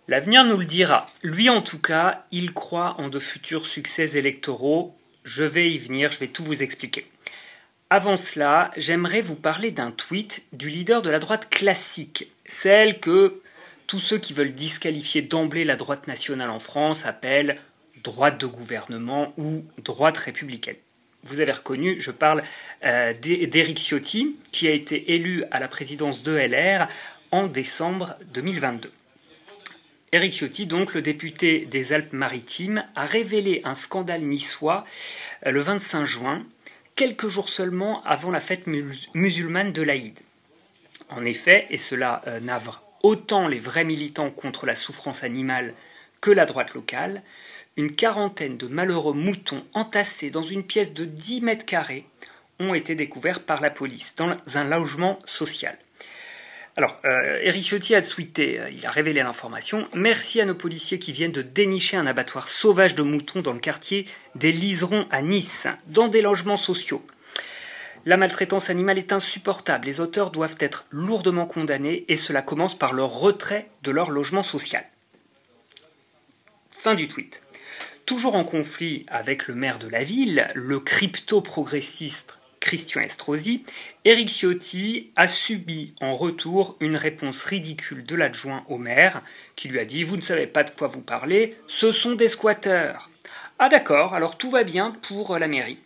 [0.06, 1.10] L'avenir nous le dira.
[1.22, 4.96] Lui, en tout cas, il croit en de futurs succès électoraux.
[5.24, 7.10] Je vais y venir, je vais tout vous expliquer.
[7.90, 13.40] Avant cela, j'aimerais vous parler d'un tweet du leader de la droite classique, celle que
[13.88, 17.56] tous ceux qui veulent disqualifier d'emblée la droite nationale en France appellent
[18.02, 20.76] droite de gouvernement ou droite républicaine.
[21.22, 22.42] Vous avez reconnu, je parle
[22.84, 26.88] euh, d'Éric Ciotti, qui a été élu à la présidence de LR
[27.30, 28.90] en décembre 2022.
[30.12, 34.84] Éric Ciotti, donc le député des Alpes-Maritimes, a révélé un scandale niçois
[35.46, 36.38] euh, le 25 juin,
[36.96, 38.66] quelques jours seulement avant la fête
[39.14, 40.18] musulmane de l'Aïd.
[41.10, 45.74] En effet, et cela euh, navre autant les vrais militants contre la souffrance animale
[46.20, 47.22] que la droite locale,
[47.80, 52.04] une quarantaine de malheureux moutons entassés dans une pièce de 10 mètres carrés
[52.58, 55.78] ont été découverts par la police dans un logement social.
[56.76, 59.88] Alors, euh, Eric Ciotti a tweeté, euh, il a révélé l'information.
[59.94, 63.60] Merci à nos policiers qui viennent de dénicher un abattoir sauvage de moutons dans le
[63.60, 67.04] quartier des Liserons à Nice, dans des logements sociaux.
[68.04, 69.86] La maltraitance animale est insupportable.
[69.86, 74.42] Les auteurs doivent être lourdement condamnés et cela commence par leur retrait de leur logement
[74.42, 74.84] social.
[76.72, 77.42] Fin du tweet.
[78.10, 83.62] Toujours en conflit avec le maire de la ville, le crypto-progressiste Christian Estrosi,
[84.04, 89.22] Eric Ciotti a subi en retour une réponse ridicule de l'adjoint au maire
[89.54, 92.28] qui lui a dit Vous ne savez pas de quoi vous parlez, ce sont des
[92.28, 93.10] squatteurs.
[93.60, 95.78] Ah d'accord, alors tout va bien pour la mairie.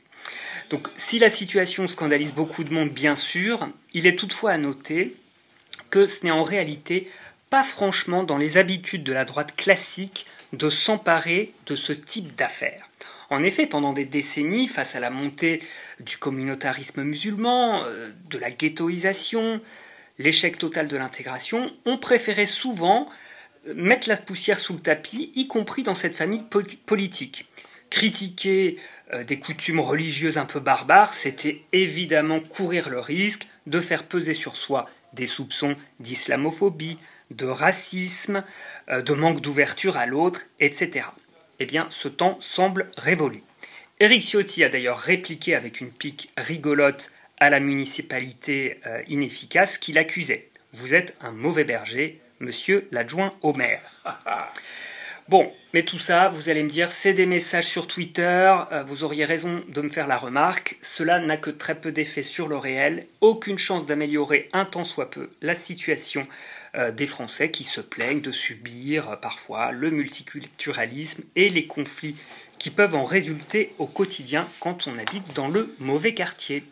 [0.71, 5.15] Donc si la situation scandalise beaucoup de monde, bien sûr, il est toutefois à noter
[5.91, 7.07] que ce n'est en réalité
[7.51, 10.27] pas franchement dans les habitudes de la droite classique
[10.57, 12.89] de s'emparer de ce type d'affaires.
[13.31, 15.63] En effet, pendant des décennies, face à la montée
[16.01, 19.61] du communautarisme musulman, euh, de la ghettoisation,
[20.19, 23.09] l'échec total de l'intégration, on préférait souvent
[23.67, 26.45] euh, mettre la poussière sous le tapis, y compris dans cette famille
[26.87, 27.49] politique.
[27.91, 28.77] Critiquer
[29.13, 34.35] euh, des coutumes religieuses un peu barbares, c'était évidemment courir le risque de faire peser
[34.35, 36.99] sur soi des soupçons d'islamophobie,
[37.31, 38.45] de racisme,
[38.89, 41.07] euh, de manque d'ouverture à l'autre, etc.
[41.61, 43.43] Eh bien, ce temps semble révolu.
[44.01, 49.93] Éric Ciotti a d'ailleurs répliqué avec une pique rigolote à la municipalité euh, inefficace qui
[49.93, 50.49] l'accusait.
[50.73, 53.81] Vous êtes un mauvais berger, monsieur l'adjoint au maire.
[55.31, 59.05] Bon, mais tout ça, vous allez me dire, c'est des messages sur Twitter, euh, vous
[59.05, 62.59] auriez raison de me faire la remarque, cela n'a que très peu d'effet sur le
[62.59, 66.27] réel, aucune chance d'améliorer un tant soit peu la situation
[66.91, 72.17] des Français qui se plaignent de subir euh, parfois le multiculturalisme et les conflits
[72.59, 76.65] qui peuvent en résulter au quotidien quand on habite dans le mauvais quartier.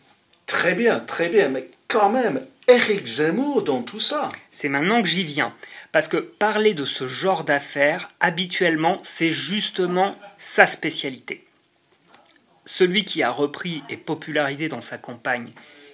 [0.45, 4.29] Très bien, très bien, mais quand même, Eric Zemmour dans tout ça.
[4.51, 5.53] C'est maintenant que j'y viens.
[5.91, 11.45] Parce que parler de ce genre d'affaires, habituellement, c'est justement sa spécialité.
[12.65, 15.51] Celui qui a repris et popularisé dans sa campagne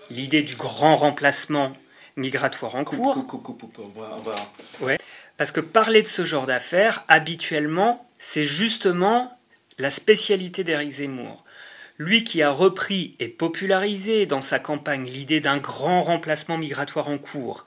[0.10, 1.74] l'idée du grand remplacement
[2.20, 3.26] migratoire en cours.
[4.82, 4.98] Ouais.
[5.38, 9.40] Parce que parler de ce genre d'affaires, habituellement, c'est justement
[9.78, 11.44] la spécialité d'Éric Zemmour.
[11.98, 17.18] Lui qui a repris et popularisé dans sa campagne l'idée d'un grand remplacement migratoire en
[17.18, 17.66] cours,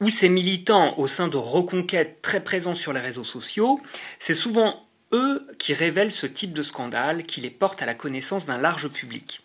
[0.00, 3.80] ou ces militants au sein de Reconquête très présents sur les réseaux sociaux,
[4.18, 8.46] c'est souvent eux qui révèlent ce type de scandale, qui les portent à la connaissance
[8.46, 9.42] d'un large public.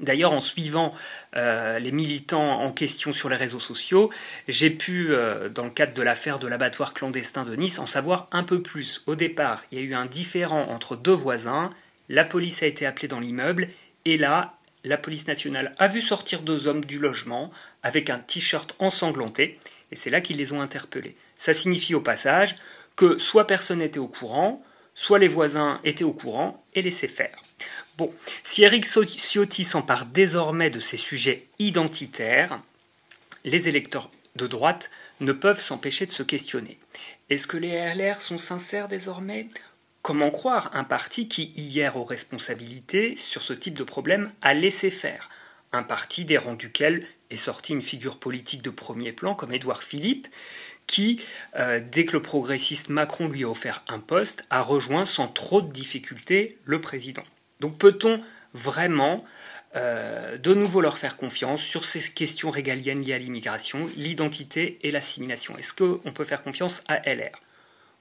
[0.00, 0.92] D'ailleurs, en suivant
[1.36, 4.10] euh, les militants en question sur les réseaux sociaux,
[4.48, 8.28] j'ai pu, euh, dans le cadre de l'affaire de l'abattoir clandestin de Nice, en savoir
[8.32, 9.04] un peu plus.
[9.06, 11.70] Au départ, il y a eu un différend entre deux voisins,
[12.08, 13.68] la police a été appelée dans l'immeuble,
[14.04, 17.50] et là, la police nationale a vu sortir deux hommes du logement
[17.82, 19.58] avec un t-shirt ensanglanté,
[19.92, 21.16] et c'est là qu'ils les ont interpellés.
[21.36, 22.56] Ça signifie au passage
[22.96, 24.62] que soit personne n'était au courant,
[24.94, 27.43] soit les voisins étaient au courant et laissaient faire.
[27.96, 32.60] Bon, si Eric Ciotti s'empare désormais de ces sujets identitaires,
[33.44, 34.90] les électeurs de droite
[35.20, 36.78] ne peuvent s'empêcher de se questionner.
[37.30, 39.48] Est-ce que les LR sont sincères désormais?
[40.02, 44.90] Comment croire un parti qui, hier aux responsabilités sur ce type de problème, a laissé
[44.90, 45.30] faire?
[45.72, 49.84] Un parti des rangs duquel est sortie une figure politique de premier plan comme Édouard
[49.84, 50.26] Philippe,
[50.86, 51.22] qui,
[51.56, 55.62] euh, dès que le progressiste Macron lui a offert un poste, a rejoint sans trop
[55.62, 57.22] de difficultés le président.
[57.64, 58.20] Donc peut-on
[58.52, 59.24] vraiment
[59.74, 64.90] euh, de nouveau leur faire confiance sur ces questions régaliennes liées à l'immigration, l'identité et
[64.90, 65.56] l'assimilation?
[65.56, 67.40] Est-ce qu'on peut faire confiance à LR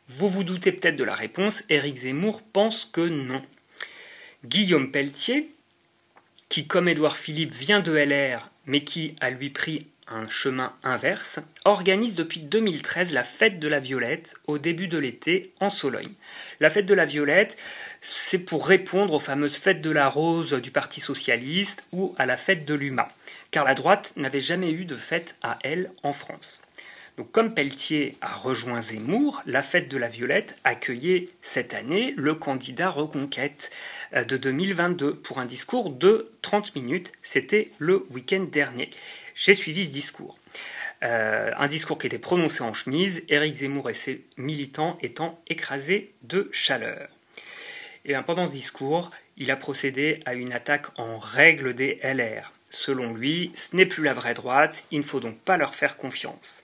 [0.09, 3.41] Vous vous doutez peut-être de la réponse, Éric Zemmour pense que non.
[4.43, 5.49] Guillaume Pelletier,
[6.49, 11.39] qui comme Édouard Philippe vient de LR, mais qui a lui pris un chemin inverse,
[11.66, 16.14] organise depuis 2013 la fête de la Violette au début de l'été en Sologne.
[16.60, 17.58] La fête de la Violette,
[18.01, 22.38] c'est pour répondre aux fameuses fêtes de la Rose du Parti Socialiste ou à la
[22.38, 23.10] fête de l'UMA,
[23.51, 26.62] car la droite n'avait jamais eu de fête à elle en France.
[27.18, 32.34] Donc, comme Pelletier a rejoint Zemmour, la fête de la Violette accueillait cette année le
[32.34, 33.70] candidat Reconquête
[34.16, 37.12] euh, de 2022 pour un discours de 30 minutes.
[37.22, 38.89] C'était le week-end dernier
[39.36, 40.38] j'ai suivi ce discours.
[41.04, 46.14] Euh, un discours qui était prononcé en chemise, Éric Zemmour et ses militants étant écrasés
[46.22, 47.10] de chaleur.
[48.06, 52.54] Et pendant ce discours, il a procédé à une attaque en règle des LR.
[52.70, 55.96] Selon lui, ce n'est plus la vraie droite, il ne faut donc pas leur faire
[55.98, 56.64] confiance.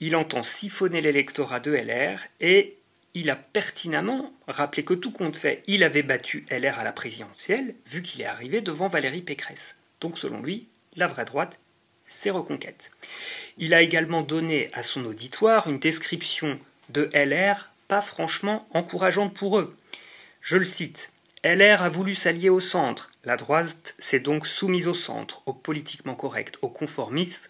[0.00, 2.76] Il entend siphonner l'électorat de LR et
[3.14, 7.74] il a pertinemment rappelé que tout compte fait, il avait battu LR à la présidentielle,
[7.86, 9.76] vu qu'il est arrivé devant Valérie Pécresse.
[10.00, 11.58] Donc selon lui, la vraie droite,
[12.06, 12.90] ses reconquêtes.
[13.58, 16.58] Il a également donné à son auditoire une description
[16.90, 19.76] de LR pas franchement encourageante pour eux.
[20.40, 21.10] Je le cite.
[21.42, 23.10] LR a voulu s'allier au centre.
[23.24, 27.48] La droite s'est donc soumise au centre, au politiquement correct, au conformisme,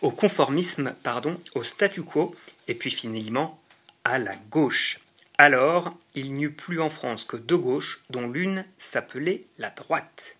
[0.00, 2.34] au conformisme, pardon, au statu quo,
[2.68, 3.60] et puis finalement
[4.04, 5.00] à la gauche.
[5.36, 10.36] Alors, il n'y eut plus en France que deux gauches, dont l'une s'appelait la droite.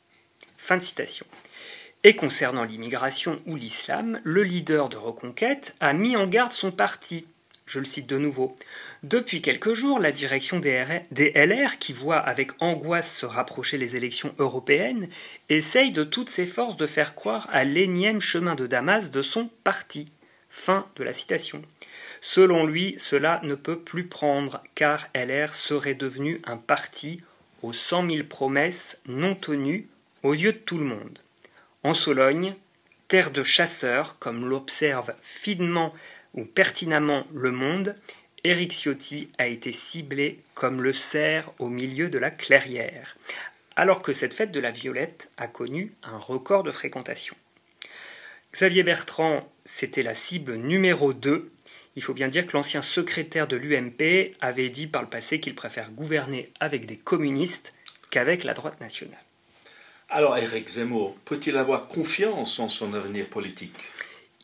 [0.56, 1.26] Fin de citation.
[2.06, 7.26] Et concernant l'immigration ou l'islam, le leader de Reconquête a mis en garde son parti.
[7.64, 8.54] Je le cite de nouveau.
[9.02, 10.84] Depuis quelques jours, la direction des,
[11.34, 15.08] LR, qui voit avec angoisse se rapprocher les élections européennes,
[15.48, 19.48] essaye de toutes ses forces de faire croire à l'énième chemin de Damas de son
[19.64, 20.12] parti.
[20.50, 21.62] Fin de la citation.
[22.20, 27.22] Selon lui, cela ne peut plus prendre, car LR serait devenu un parti
[27.62, 29.88] aux cent mille promesses non tenues
[30.22, 31.18] aux yeux de tout le monde.
[31.84, 32.54] En Sologne,
[33.08, 35.92] terre de chasseurs, comme l'observe finement
[36.32, 37.94] ou pertinemment le monde,
[38.42, 43.18] Éric Ciotti a été ciblé comme le cerf au milieu de la clairière,
[43.76, 47.36] alors que cette fête de la Violette a connu un record de fréquentation.
[48.54, 51.52] Xavier Bertrand, c'était la cible numéro 2.
[51.96, 55.54] Il faut bien dire que l'ancien secrétaire de l'UMP avait dit par le passé qu'il
[55.54, 57.74] préfère gouverner avec des communistes
[58.10, 59.18] qu'avec la droite nationale.
[60.16, 63.74] Alors Eric Zemmour peut-il avoir confiance en son avenir politique?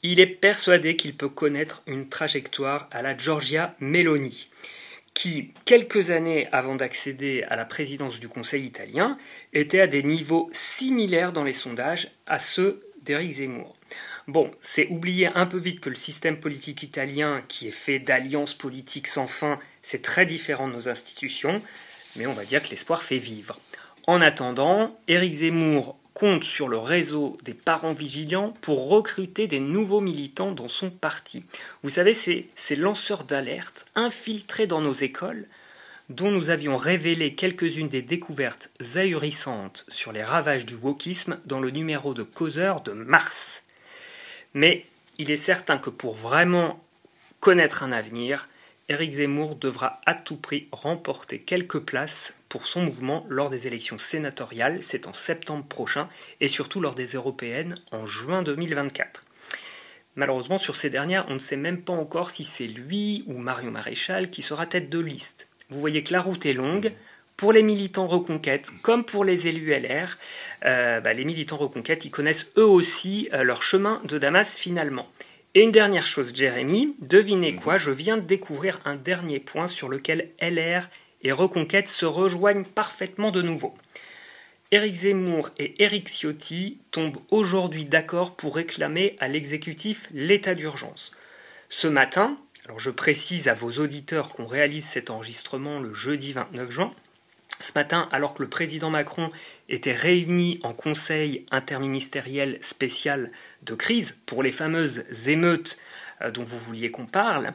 [0.03, 4.51] Il est persuadé qu'il peut connaître une trajectoire à la Giorgia Meloni,
[5.15, 9.17] qui, quelques années avant d'accéder à la présidence du Conseil italien,
[9.53, 13.77] était à des niveaux similaires dans les sondages à ceux d'Eric Zemmour.
[14.27, 18.55] Bon, c'est oublier un peu vite que le système politique italien, qui est fait d'alliances
[18.55, 21.63] politiques sans fin, c'est très différent de nos institutions,
[22.17, 23.57] mais on va dire que l'espoir fait vivre.
[24.07, 30.01] En attendant, Éric Zemmour compte sur le réseau des parents vigilants pour recruter des nouveaux
[30.01, 31.45] militants dans son parti.
[31.83, 35.47] Vous savez, ces, ces lanceurs d'alerte infiltrés dans nos écoles,
[36.09, 41.71] dont nous avions révélé quelques-unes des découvertes ahurissantes sur les ravages du wokisme dans le
[41.71, 43.63] numéro de causeur de mars.
[44.55, 44.85] Mais
[45.19, 46.83] il est certain que pour vraiment
[47.39, 48.49] connaître un avenir,
[48.89, 53.99] Éric Zemmour devra à tout prix remporter quelques places pour son mouvement lors des élections
[53.99, 56.09] sénatoriales, c'est en septembre prochain,
[56.41, 59.25] et surtout lors des européennes en juin 2024.
[60.17, 63.71] Malheureusement, sur ces dernières, on ne sait même pas encore si c'est lui ou Marion
[63.71, 65.49] Maréchal qui sera tête de liste.
[65.71, 66.93] Vous voyez que la route est longue.
[67.37, 70.19] Pour les militants Reconquête, comme pour les élus LR,
[70.67, 75.09] euh, bah, les militants Reconquête, ils connaissent eux aussi euh, leur chemin de Damas finalement.
[75.55, 79.89] Et une dernière chose, Jérémy, devinez quoi, je viens de découvrir un dernier point sur
[79.89, 80.89] lequel LR
[81.23, 83.75] et Reconquête se rejoignent parfaitement de nouveau.
[84.73, 91.13] Éric Zemmour et Éric Ciotti tombent aujourd'hui d'accord pour réclamer à l'exécutif l'état d'urgence.
[91.69, 96.71] Ce matin, alors je précise à vos auditeurs qu'on réalise cet enregistrement le jeudi 29
[96.71, 96.95] juin,
[97.61, 99.31] ce matin, alors que le président Macron
[99.69, 103.31] était réuni en conseil interministériel spécial
[103.63, 105.79] de crise pour les fameuses émeutes
[106.29, 107.53] dont vous vouliez qu'on parle,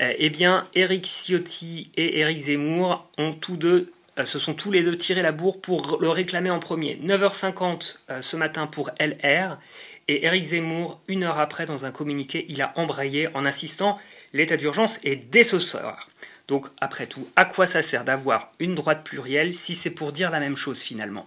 [0.00, 4.70] euh, eh bien, Éric Ciotti et Éric Zemmour ont tous deux euh, se sont tous
[4.70, 7.00] les deux tirés la bourre pour le réclamer en premier.
[7.02, 9.58] 9h50 ce matin pour LR
[10.06, 13.98] et Éric Zemmour, une heure après, dans un communiqué, il a embrayé en insistant
[14.32, 16.08] l'état d'urgence est soir.
[16.46, 20.30] Donc, après tout, à quoi ça sert d'avoir une droite plurielle si c'est pour dire
[20.30, 21.26] la même chose finalement?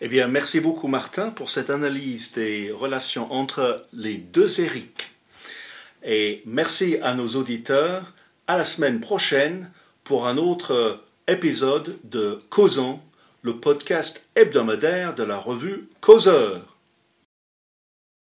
[0.00, 5.11] Eh bien, merci beaucoup Martin pour cette analyse des relations entre les deux Éric.
[6.04, 8.12] Et merci à nos auditeurs.
[8.46, 9.70] À la semaine prochaine
[10.04, 13.00] pour un autre épisode de Causons,
[13.42, 16.71] le podcast hebdomadaire de la revue Causeur.